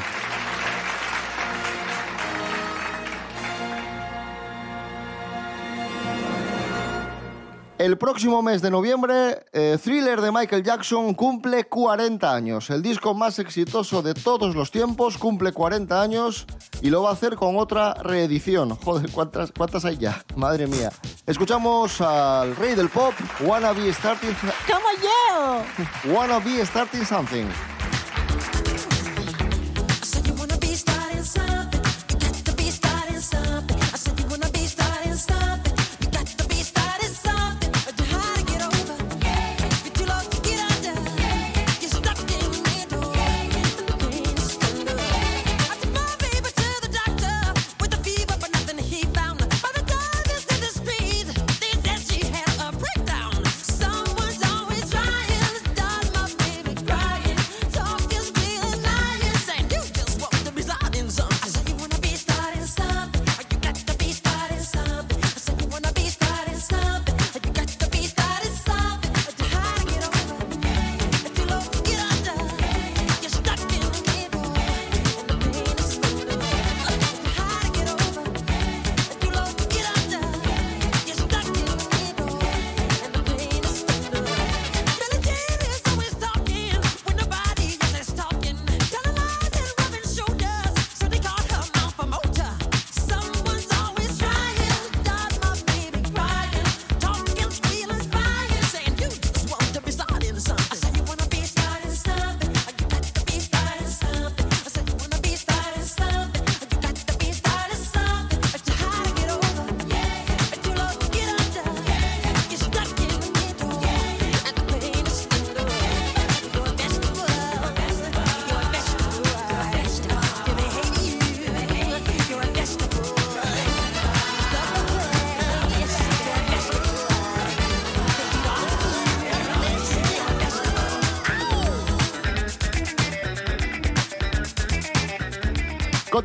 El 7.81 7.97
próximo 7.97 8.43
mes 8.43 8.61
de 8.61 8.71
noviembre, 8.71 9.43
eh, 9.55 9.79
Thriller 9.83 10.21
de 10.21 10.31
Michael 10.31 10.62
Jackson 10.62 11.14
cumple 11.14 11.64
40 11.64 12.31
años. 12.31 12.69
El 12.69 12.83
disco 12.83 13.14
más 13.14 13.38
exitoso 13.38 14.03
de 14.03 14.12
todos 14.12 14.55
los 14.55 14.71
tiempos 14.71 15.16
cumple 15.16 15.53
40 15.53 16.03
años 16.03 16.45
y 16.83 16.90
lo 16.90 17.05
va 17.05 17.09
a 17.09 17.12
hacer 17.14 17.37
con 17.37 17.57
otra 17.57 17.95
reedición. 17.95 18.77
Joder, 18.85 19.11
¿cuántas, 19.11 19.51
cuántas 19.53 19.87
hay 19.87 19.97
ya? 19.97 20.23
Madre 20.37 20.66
mía. 20.66 20.93
Escuchamos 21.25 22.03
al 22.03 22.55
rey 22.55 22.75
del 22.75 22.90
pop, 22.90 23.14
Wanna 23.40 23.73
Be 23.73 23.90
Starting, 23.95 24.37
¡Como 24.66 24.87
yo! 25.03 26.12
Wanna 26.14 26.38
Be 26.38 26.61
Starting 26.66 27.07
Something. 27.07 27.47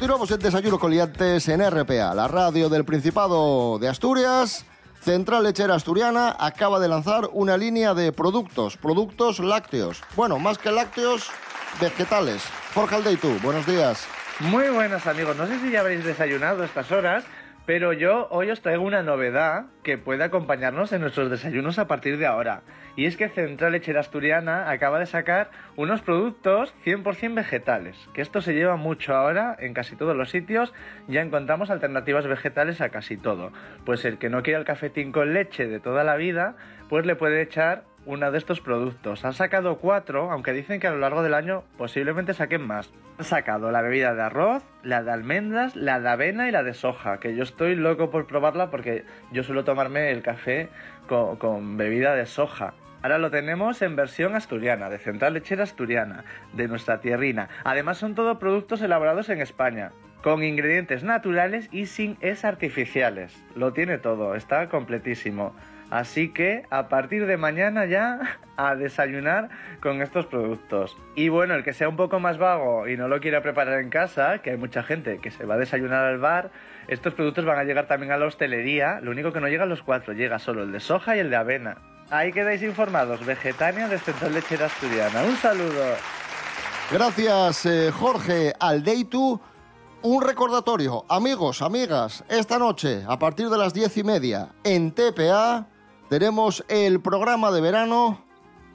Continuamos 0.06 0.30
en 0.30 0.40
Desayuno 0.40 0.78
con 0.78 0.92
Liantes 0.92 1.48
en 1.48 1.68
RPA, 1.68 2.14
la 2.14 2.28
radio 2.28 2.70
del 2.70 2.86
Principado 2.86 3.80
de 3.80 3.88
Asturias. 3.88 4.64
Central 5.02 5.42
Lechera 5.42 5.74
Asturiana 5.74 6.36
acaba 6.40 6.80
de 6.80 6.88
lanzar 6.88 7.28
una 7.34 7.58
línea 7.58 7.96
de 7.96 8.12
productos, 8.12 8.78
productos 8.78 9.40
lácteos. 9.40 10.04
Bueno, 10.16 10.38
más 10.38 10.60
que 10.60 10.72
lácteos, 10.72 11.32
vegetales. 11.82 12.44
Jorge 12.76 12.98
Aldeitu, 12.98 13.40
buenos 13.42 13.66
días. 13.66 14.06
Muy 14.42 14.70
buenos 14.70 15.08
amigos, 15.08 15.36
no 15.38 15.48
sé 15.48 15.60
si 15.60 15.72
ya 15.72 15.80
habréis 15.80 16.06
desayunado 16.06 16.62
a 16.62 16.68
estas 16.68 16.92
horas, 16.92 17.24
pero 17.66 17.94
yo 17.94 18.28
hoy 18.30 18.52
os 18.52 18.62
traigo 18.62 18.84
una 18.84 19.02
novedad 19.02 19.66
que 19.84 19.98
puede 19.98 20.24
acompañarnos 20.24 20.92
en 20.94 21.02
nuestros 21.02 21.30
desayunos 21.30 21.80
a 21.80 21.88
partir 21.88 22.18
de 22.18 22.28
ahora. 22.28 22.62
Y 22.96 23.06
es 23.06 23.18
que 23.18 23.28
Central 23.28 23.74
Lechera 23.74 24.00
Asturiana 24.00 24.70
acaba 24.70 25.00
de 25.00 25.06
sacar 25.06 25.50
unos 25.76 26.02
productos 26.02 26.74
100% 26.86 27.34
vegetales, 27.34 27.98
que 28.14 28.22
esto 28.22 28.42
se 28.42 28.54
lleva 28.54 28.78
mucho 28.78 29.16
ahora 29.16 29.56
en 29.60 29.74
casi 29.74 29.96
todos 29.96 30.16
los 30.16 30.30
sitios, 30.30 30.74
ya 31.08 31.22
encontramos 31.22 31.70
alternativas 31.70 32.28
vegetales 32.28 32.82
a 32.82 32.90
casi 32.90 33.18
todo. 33.18 33.52
Pues 33.84 34.06
el 34.06 34.18
que 34.18 34.30
no 34.30 34.44
quiera 34.44 34.60
el 34.60 34.66
cafetín 34.66 35.12
con 35.12 35.34
leche 35.34 35.68
de 35.68 35.80
toda 35.80 36.04
la 36.04 36.16
vida, 36.16 36.56
pues 36.88 37.06
le 37.06 37.16
puede 37.16 37.42
echar 37.42 37.84
uno 38.06 38.32
de 38.32 38.38
estos 38.38 38.62
productos. 38.62 39.26
Han 39.26 39.34
sacado 39.34 39.78
cuatro, 39.78 40.32
aunque 40.32 40.54
dicen 40.54 40.80
que 40.80 40.88
a 40.88 40.92
lo 40.92 41.00
largo 41.00 41.24
del 41.24 41.34
año 41.34 41.64
posiblemente 41.78 42.34
saquen 42.34 42.66
más. 42.66 42.92
Han 43.18 43.26
sacado 43.26 43.72
la 43.72 43.82
bebida 43.82 44.14
de 44.14 44.22
arroz, 44.22 44.64
la 44.84 45.04
de 45.04 45.12
almendras, 45.12 45.76
la 45.76 46.00
de 46.00 46.10
avena 46.10 46.48
y 46.48 46.52
la 46.52 46.64
de 46.64 46.74
soja, 46.74 47.20
que 47.20 47.36
yo 47.36 47.44
estoy 47.44 47.76
loco 47.76 48.10
por 48.10 48.28
probarla 48.28 48.70
porque 48.70 49.04
yo 49.32 49.44
suelo 49.44 49.64
tomarme 49.64 50.12
el 50.12 50.22
café 50.22 50.70
con, 51.08 51.38
con 51.38 51.78
bebida 51.78 52.16
de 52.16 52.26
soja. 52.26 52.74
Ahora 53.02 53.20
lo 53.20 53.30
tenemos 53.30 53.82
en 53.84 53.96
versión 53.96 54.36
asturiana, 54.36 54.90
de 54.90 54.98
Central 54.98 55.36
Lechera 55.36 55.64
Asturiana, 55.64 56.26
de 56.54 56.68
nuestra 56.68 57.02
tierrina. 57.02 57.50
Además 57.64 57.98
son 57.98 58.16
todos 58.16 58.38
productos 58.38 58.82
elaborados 58.82 59.30
en 59.30 59.42
España, 59.42 59.92
con 60.24 60.44
ingredientes 60.44 61.04
naturales 61.04 61.70
y 61.72 61.86
sin 61.86 62.18
es 62.20 62.44
artificiales. 62.44 63.46
Lo 63.56 63.74
tiene 63.74 64.00
todo, 64.00 64.34
está 64.34 64.70
completísimo. 64.70 65.56
Así 65.96 66.28
que 66.28 66.66
a 66.72 66.90
partir 66.90 67.26
de 67.26 67.38
mañana 67.38 67.86
ya 67.86 68.20
a 68.58 68.76
desayunar 68.76 69.48
con 69.82 70.02
estos 70.02 70.26
productos. 70.26 70.98
Y 71.16 71.30
bueno, 71.30 71.56
el 71.56 71.64
que 71.64 71.72
sea 71.72 71.88
un 71.88 71.96
poco 71.96 72.20
más 72.20 72.38
vago 72.38 72.86
y 72.90 72.98
no 72.98 73.08
lo 73.08 73.22
quiera 73.22 73.42
preparar 73.42 73.80
en 73.80 73.90
casa, 73.90 74.40
que 74.40 74.50
hay 74.50 74.58
mucha 74.58 74.84
gente 74.84 75.20
que 75.20 75.32
se 75.32 75.46
va 75.46 75.56
a 75.56 75.58
desayunar 75.58 76.04
al 76.04 76.18
bar, 76.18 76.52
estos 76.90 77.14
productos 77.14 77.46
van 77.46 77.60
a 77.60 77.64
llegar 77.64 77.88
también 77.88 78.12
a 78.12 78.18
la 78.18 78.26
hostelería. 78.26 79.00
Lo 79.00 79.12
único 79.12 79.32
que 79.32 79.40
no 79.40 79.48
llega 79.48 79.64
a 79.64 79.68
los 79.68 79.84
cuatro, 79.84 80.12
llega 80.12 80.38
solo 80.38 80.64
el 80.64 80.74
de 80.74 80.82
soja 80.82 81.16
y 81.16 81.20
el 81.20 81.30
de 81.30 81.38
avena. 81.38 81.78
Ahí 82.10 82.34
quedáis 82.34 82.62
informados, 82.62 83.26
Vegetania 83.26 83.88
de 83.88 83.98
Central 83.98 84.34
Lechera 84.34 84.66
Asturiana. 84.66 85.24
Un 85.24 85.38
saludo. 85.38 85.96
Gracias, 86.92 87.66
eh, 87.68 87.90
Jorge 87.94 88.52
Aldeitu. 88.60 89.40
Un 90.02 90.22
recordatorio, 90.22 91.06
amigos, 91.08 91.62
amigas, 91.62 92.26
esta 92.28 92.60
noche, 92.60 93.04
a 93.08 93.18
partir 93.18 93.50
de 93.50 93.58
las 93.58 93.74
diez 93.74 93.96
y 93.96 94.04
media, 94.04 94.50
en 94.66 94.92
TPA, 94.92 95.70
tenemos 96.10 96.64
el 96.68 97.02
programa 97.02 97.52
de 97.52 97.62
verano 97.62 98.24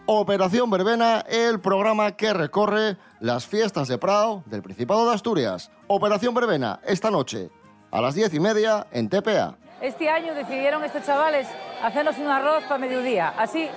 Operación 0.07 0.71
Verbena, 0.71 1.21
el 1.29 1.61
programa 1.61 2.17
que 2.17 2.33
recorre 2.33 2.97
las 3.21 3.47
fiestas 3.47 3.87
de 3.87 3.99
Prado 3.99 4.43
del 4.47 4.63
Principado 4.63 5.09
de 5.09 5.15
Asturias. 5.15 5.71
Operación 5.87 6.35
Verbena, 6.35 6.81
esta 6.85 7.11
noche, 7.11 7.51
a 7.93 8.01
las 8.01 8.15
diez 8.15 8.35
y 8.35 8.41
media, 8.41 8.87
en 8.91 9.09
TPA. 9.09 9.57
Este 9.81 10.11
año 10.11 10.35
decidieron 10.35 10.85
estos 10.85 11.07
chavales 11.07 11.47
hacernos 11.83 12.19
un 12.19 12.27
arroz 12.27 12.65
para 12.65 12.79
mediodía. 12.79 13.33
Así 13.39 13.69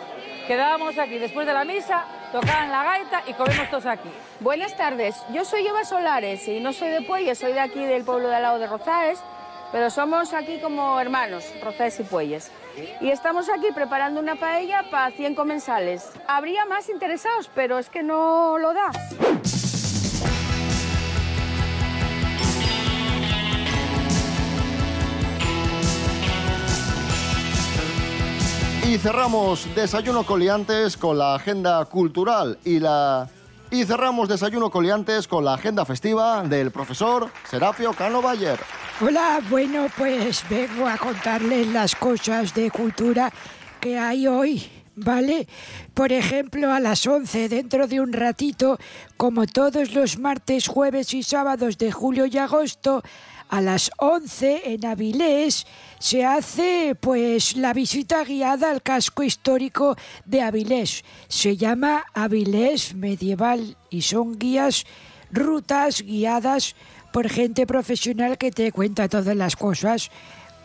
quedábamos 0.48 0.98
aquí 0.98 1.20
después 1.20 1.46
de 1.46 1.54
la 1.54 1.66
misa, 1.66 2.04
tocaban 2.32 2.72
la 2.72 2.84
gaita 2.84 3.24
y 3.28 3.34
comemos 3.34 3.70
todos 3.70 3.86
aquí. 3.86 4.10
Buenas 4.40 4.76
tardes, 4.76 5.16
yo 5.32 5.46
soy 5.46 5.68
Eva 5.68 5.86
Solares 5.86 6.48
y 6.48 6.60
no 6.60 6.74
soy 6.74 6.90
de 6.90 7.02
Puelles, 7.04 7.38
soy 7.38 7.54
de 7.54 7.60
aquí 7.60 7.86
del 7.86 8.04
pueblo 8.04 8.28
de 8.30 8.36
al 8.36 8.42
lado 8.42 8.60
de 8.60 8.68
Rozaes, 8.68 9.20
pero 9.72 9.90
somos 9.90 10.34
aquí 10.34 10.60
como 10.60 11.00
hermanos, 11.00 11.46
Rozaes 11.64 12.00
y 12.00 12.04
Puelles. 12.04 12.52
Y 13.02 13.10
estamos 13.10 13.50
aquí 13.50 13.68
preparando 13.74 14.20
una 14.20 14.36
paella 14.36 14.84
para 14.90 15.12
100 15.12 15.36
comensales. 15.36 16.10
Habría 16.28 16.66
más 16.66 16.90
interesados, 16.90 17.50
pero 17.54 17.78
es 17.78 17.90
que 17.90 18.04
no 18.04 18.58
lo 18.58 18.74
da. 18.74 18.92
Y 28.86 28.98
cerramos 29.00 29.74
Desayuno 29.74 30.24
Coliantes 30.24 30.98
con 30.98 31.18
la 31.18 31.36
agenda 31.36 31.84
cultural 31.86 32.60
y 32.64 32.80
la... 32.80 33.28
Y 33.72 33.86
cerramos 33.86 34.30
Desayuno 34.30 34.70
Coliantes 34.70 35.28
con 35.28 35.46
la 35.46 35.56
agenda 35.56 35.84
festiva 35.84 36.44
del 36.44 36.70
profesor 36.70 37.30
Serapio 37.50 37.94
Cano 37.94 38.22
Bayer. 38.22 38.60
Hola, 39.02 39.42
bueno, 39.50 39.88
pues 39.98 40.46
vengo 40.48 40.88
a 40.88 41.00
contarles 41.00 41.66
las 41.68 41.96
cosas 41.96 42.54
de 42.54 42.70
cultura 42.70 43.34
que 43.82 43.98
hay 43.98 44.28
hoy, 44.28 44.70
¿vale? 44.96 45.48
Por 45.96 46.12
ejemplo, 46.12 46.72
a 46.72 46.80
las 46.80 47.08
11, 47.08 47.50
dentro 47.50 47.88
de 47.88 48.00
un 48.00 48.14
ratito, 48.14 48.78
como 49.18 49.48
todos 49.48 49.96
los 49.96 50.20
martes, 50.20 50.68
jueves 50.68 51.16
y 51.16 51.24
sábados 51.24 51.80
de 51.80 51.92
julio 51.92 52.28
y 52.28 52.38
agosto, 52.38 53.02
a 53.50 53.62
las 53.62 53.90
11 53.98 54.74
en 54.74 54.86
Avilés 54.86 55.66
se 55.98 56.24
hace 56.24 56.96
pues 57.00 57.58
la 57.58 57.74
visita 57.74 58.24
guiada 58.24 58.70
al 58.70 58.84
casco 58.84 59.24
histórico 59.24 59.98
de 60.26 60.44
Avilés. 60.44 61.04
Se 61.28 61.58
llama 61.58 62.06
Avilés 62.14 62.94
Medieval 62.94 63.76
y 63.90 64.04
son 64.04 64.38
guías, 64.38 64.86
rutas 65.32 66.04
guiadas 66.04 66.76
por 67.14 67.30
gente 67.30 67.68
profesional 67.68 68.40
que 68.40 68.52
te 68.52 68.72
cuenta 68.72 69.08
todas 69.08 69.36
las 69.36 69.56
cosas 69.56 70.10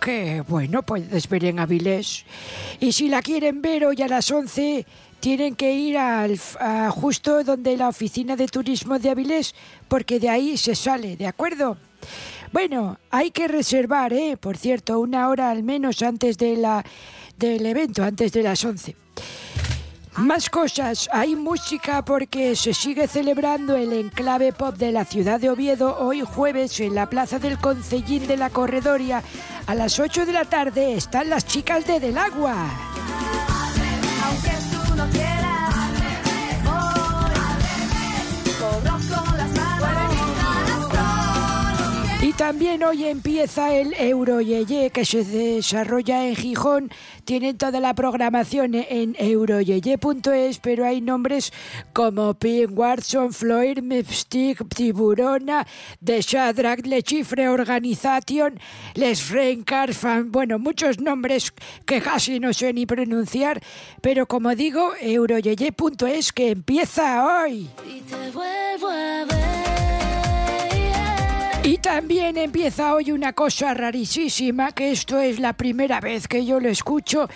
que, 0.01 0.43
bueno, 0.49 0.83
puedes 0.83 1.29
ver 1.29 1.45
en 1.45 1.59
Avilés. 1.59 2.25
Y 2.81 2.93
si 2.93 3.09
la 3.09 3.21
quieren 3.21 3.61
ver 3.61 3.85
hoy 3.85 4.01
a 4.01 4.09
las 4.09 4.31
11, 4.31 4.87
tienen 5.21 5.55
que 5.57 5.75
ir 5.75 5.99
al, 5.99 6.39
justo 6.91 7.45
donde 7.45 7.77
la 7.77 7.89
oficina 7.89 8.35
de 8.35 8.49
turismo 8.49 8.99
de 8.99 9.11
Avilés, 9.11 9.55
porque 9.89 10.19
de 10.19 10.31
ahí 10.31 10.57
se 10.57 10.75
sale, 10.75 11.17
¿de 11.17 11.27
acuerdo? 11.27 11.77
Bueno, 12.51 12.99
hay 13.11 13.31
que 13.31 13.47
reservar, 13.47 14.15
¿eh? 14.15 14.39
Por 14.41 14.57
cierto, 14.57 15.01
una 15.01 15.29
hora 15.29 15.51
al 15.51 15.63
menos 15.63 16.01
antes 16.03 16.39
de 16.39 16.57
la, 16.57 16.83
del 17.37 17.67
evento, 17.67 18.03
antes 18.03 18.33
de 18.33 18.43
las 18.43 18.65
11. 18.65 18.97
Más 20.19 20.51
cosas, 20.51 21.09
hay 21.13 21.37
música 21.37 22.05
porque 22.05 22.57
se 22.57 22.75
sigue 22.75 23.07
celebrando 23.07 23.77
el 23.77 23.93
enclave 23.93 24.53
pop 24.53 24.75
de 24.75 24.91
la 24.91 25.05
ciudad 25.05 25.39
de 25.39 25.49
Oviedo 25.49 25.97
hoy 25.97 26.23
jueves 26.23 26.81
en 26.81 26.97
la 26.97 27.09
Plaza 27.09 27.39
del 27.39 27.57
Concellín 27.59 28.27
de 28.27 28.37
la 28.37 28.51
Corredoria. 28.51 29.23
A 29.69 29.77
las 29.77 30.01
8 30.01 30.27
de 30.27 30.33
la 30.33 30.45
tarde 30.45 30.95
están 30.95 31.31
las 31.31 31.47
chicas 31.47 31.87
de 31.87 32.01
Del 32.01 32.19
Agua. 32.19 32.88
También 42.39 42.85
hoy 42.85 43.05
empieza 43.05 43.75
el 43.75 43.93
Euroyeye 43.95 44.91
que 44.91 45.05
se 45.05 45.25
desarrolla 45.25 46.25
en 46.25 46.37
Gijón. 46.37 46.89
Tienen 47.25 47.59
toda 47.59 47.81
la 47.81 47.95
programación 47.95 48.77
en 48.77 49.17
euroyeye.es, 49.19 50.61
pero 50.61 50.87
hay 50.87 51.01
nombres 51.01 51.53
como 51.93 52.35
Pink 52.35 52.79
Watson, 52.79 53.33
Floyd, 53.33 53.81
Mepstick, 53.81 54.69
Tiburona, 54.73 55.67
The 56.03 56.21
Shadrach, 56.21 56.87
Le 56.87 57.03
Chifre 57.03 57.49
Organization, 57.49 58.61
Les 58.95 59.31
Reincarfan, 59.31 60.31
bueno, 60.31 60.61
muchos 60.61 61.01
nombres 61.01 61.53
que 61.85 62.01
casi 62.01 62.39
no 62.39 62.53
sé 62.53 62.73
ni 62.73 62.87
pronunciar, 62.87 63.61
pero 64.01 64.27
como 64.27 64.55
digo, 64.55 64.93
euroyeye.es 65.01 66.33
que 66.33 66.51
empieza 66.51 67.43
hoy. 67.43 67.69
Y 67.85 68.01
te 68.03 68.31
vuelvo 68.31 68.89
a 68.91 69.25
ver. 69.25 69.78
Y 71.69 71.77
también 71.77 72.39
empieza 72.39 72.95
hoy 72.95 73.13
una 73.13 73.35
cosa 73.35 73.75
rarísima, 73.75 74.73
que 74.73 74.91
esto 74.91 75.21
es 75.21 75.39
la 75.39 75.53
primera 75.53 76.01
vez 76.01 76.27
que 76.27 76.47
yo 76.47 76.61
lo 76.61 76.71
escucho, 76.71 77.29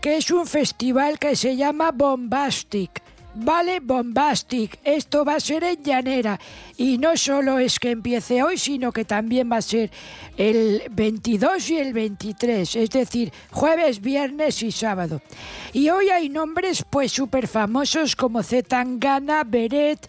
que 0.00 0.16
es 0.16 0.30
un 0.30 0.46
festival 0.46 1.18
que 1.18 1.36
se 1.36 1.54
llama 1.54 1.90
Bombastic. 1.92 3.02
Vale, 3.34 3.80
Bombastic. 3.80 4.78
Esto 4.84 5.22
va 5.24 5.34
a 5.34 5.40
ser 5.40 5.64
en 5.64 5.82
Llanera. 5.82 6.40
Y 6.78 6.96
no 6.96 7.14
solo 7.18 7.58
es 7.58 7.78
que 7.78 7.90
empiece 7.90 8.42
hoy, 8.42 8.56
sino 8.56 8.90
que 8.90 9.04
también 9.04 9.52
va 9.52 9.56
a 9.56 9.62
ser 9.62 9.90
el 10.38 10.84
22 10.90 11.68
y 11.70 11.76
el 11.76 11.92
23. 11.92 12.76
Es 12.76 12.88
decir, 12.90 13.32
jueves, 13.50 14.00
viernes 14.00 14.62
y 14.62 14.72
sábado. 14.72 15.20
Y 15.74 15.90
hoy 15.90 16.08
hay 16.08 16.30
nombres 16.30 16.84
pues 16.88 17.12
súper 17.12 17.48
famosos 17.48 18.16
como 18.16 18.42
Zetangana, 18.42 19.44
Beret, 19.44 20.08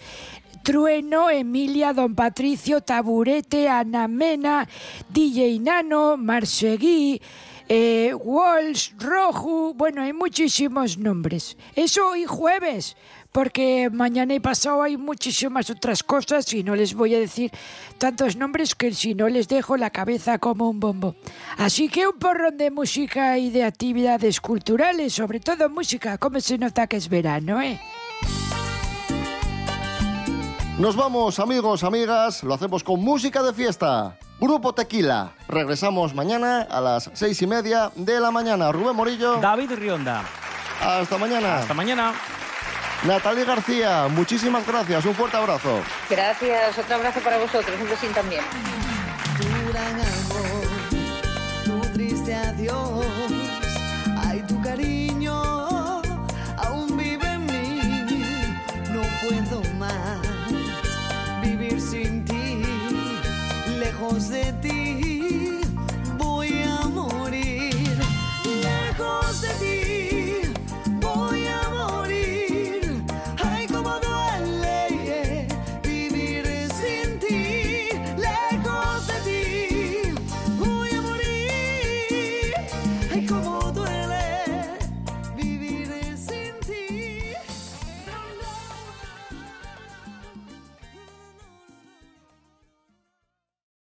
Trueno, 0.65 1.29
Emilia, 1.29 1.93
Don 1.93 2.15
Patricio, 2.15 2.81
Taburete, 2.81 3.69
Ana 3.69 4.07
Mena, 4.07 4.67
DJ 5.13 5.59
Nano, 5.59 6.17
Marseguí, 6.17 7.21
eh, 7.69 8.11
Walsh, 8.15 8.93
Roju, 8.97 9.75
bueno, 9.75 10.01
hay 10.01 10.11
muchísimos 10.11 10.97
nombres. 10.97 11.55
Eso 11.75 12.07
hoy 12.09 12.25
jueves, 12.25 12.97
porque 13.31 13.91
mañana 13.93 14.33
y 14.33 14.39
pasado 14.39 14.81
hay 14.81 14.97
muchísimas 14.97 15.69
otras 15.69 16.01
cosas 16.01 16.51
y 16.51 16.63
no 16.63 16.75
les 16.75 16.95
voy 16.95 17.13
a 17.13 17.19
decir 17.19 17.51
tantos 17.99 18.35
nombres 18.35 18.73
que 18.73 18.91
si 18.91 19.13
no 19.13 19.29
les 19.29 19.47
dejo 19.47 19.77
la 19.77 19.91
cabeza 19.91 20.39
como 20.39 20.67
un 20.67 20.79
bombo. 20.79 21.15
Así 21.57 21.89
que 21.89 22.07
un 22.07 22.17
porrón 22.17 22.57
de 22.57 22.71
música 22.71 23.37
y 23.37 23.51
de 23.51 23.65
actividades 23.65 24.41
culturales, 24.41 25.13
sobre 25.13 25.39
todo 25.39 25.69
música, 25.69 26.17
como 26.17 26.39
se 26.39 26.57
nota 26.57 26.87
que 26.87 26.97
es 26.97 27.07
verano, 27.07 27.61
¿eh? 27.61 27.79
Nos 30.77 30.97
vamos, 30.97 31.39
amigos, 31.39 31.85
amigas, 31.85 32.43
lo 32.43 32.53
hacemos 32.53 32.83
con 32.83 33.01
música 33.01 33.41
de 33.41 33.53
fiesta. 33.53 34.17
Grupo 34.41 34.73
Tequila. 34.73 35.31
Regresamos 35.47 36.13
mañana 36.13 36.67
a 36.69 36.81
las 36.81 37.09
seis 37.13 37.41
y 37.41 37.47
media 37.47 37.91
de 37.95 38.19
la 38.19 38.29
mañana. 38.29 38.73
Rubén 38.73 38.93
Morillo. 38.93 39.37
David 39.37 39.71
Rionda. 39.71 40.23
Hasta 40.81 41.17
mañana. 41.17 41.59
Hasta 41.59 41.73
mañana. 41.73 42.13
Natalie 43.05 43.45
García, 43.45 44.07
muchísimas 44.09 44.67
gracias. 44.67 45.05
Un 45.05 45.15
fuerte 45.15 45.37
abrazo. 45.37 45.79
Gracias, 46.09 46.77
otro 46.77 46.95
abrazo 46.95 47.21
para 47.21 47.37
vosotros, 47.37 47.79
un 47.79 47.89
besín 47.89 48.11
también. 48.11 48.43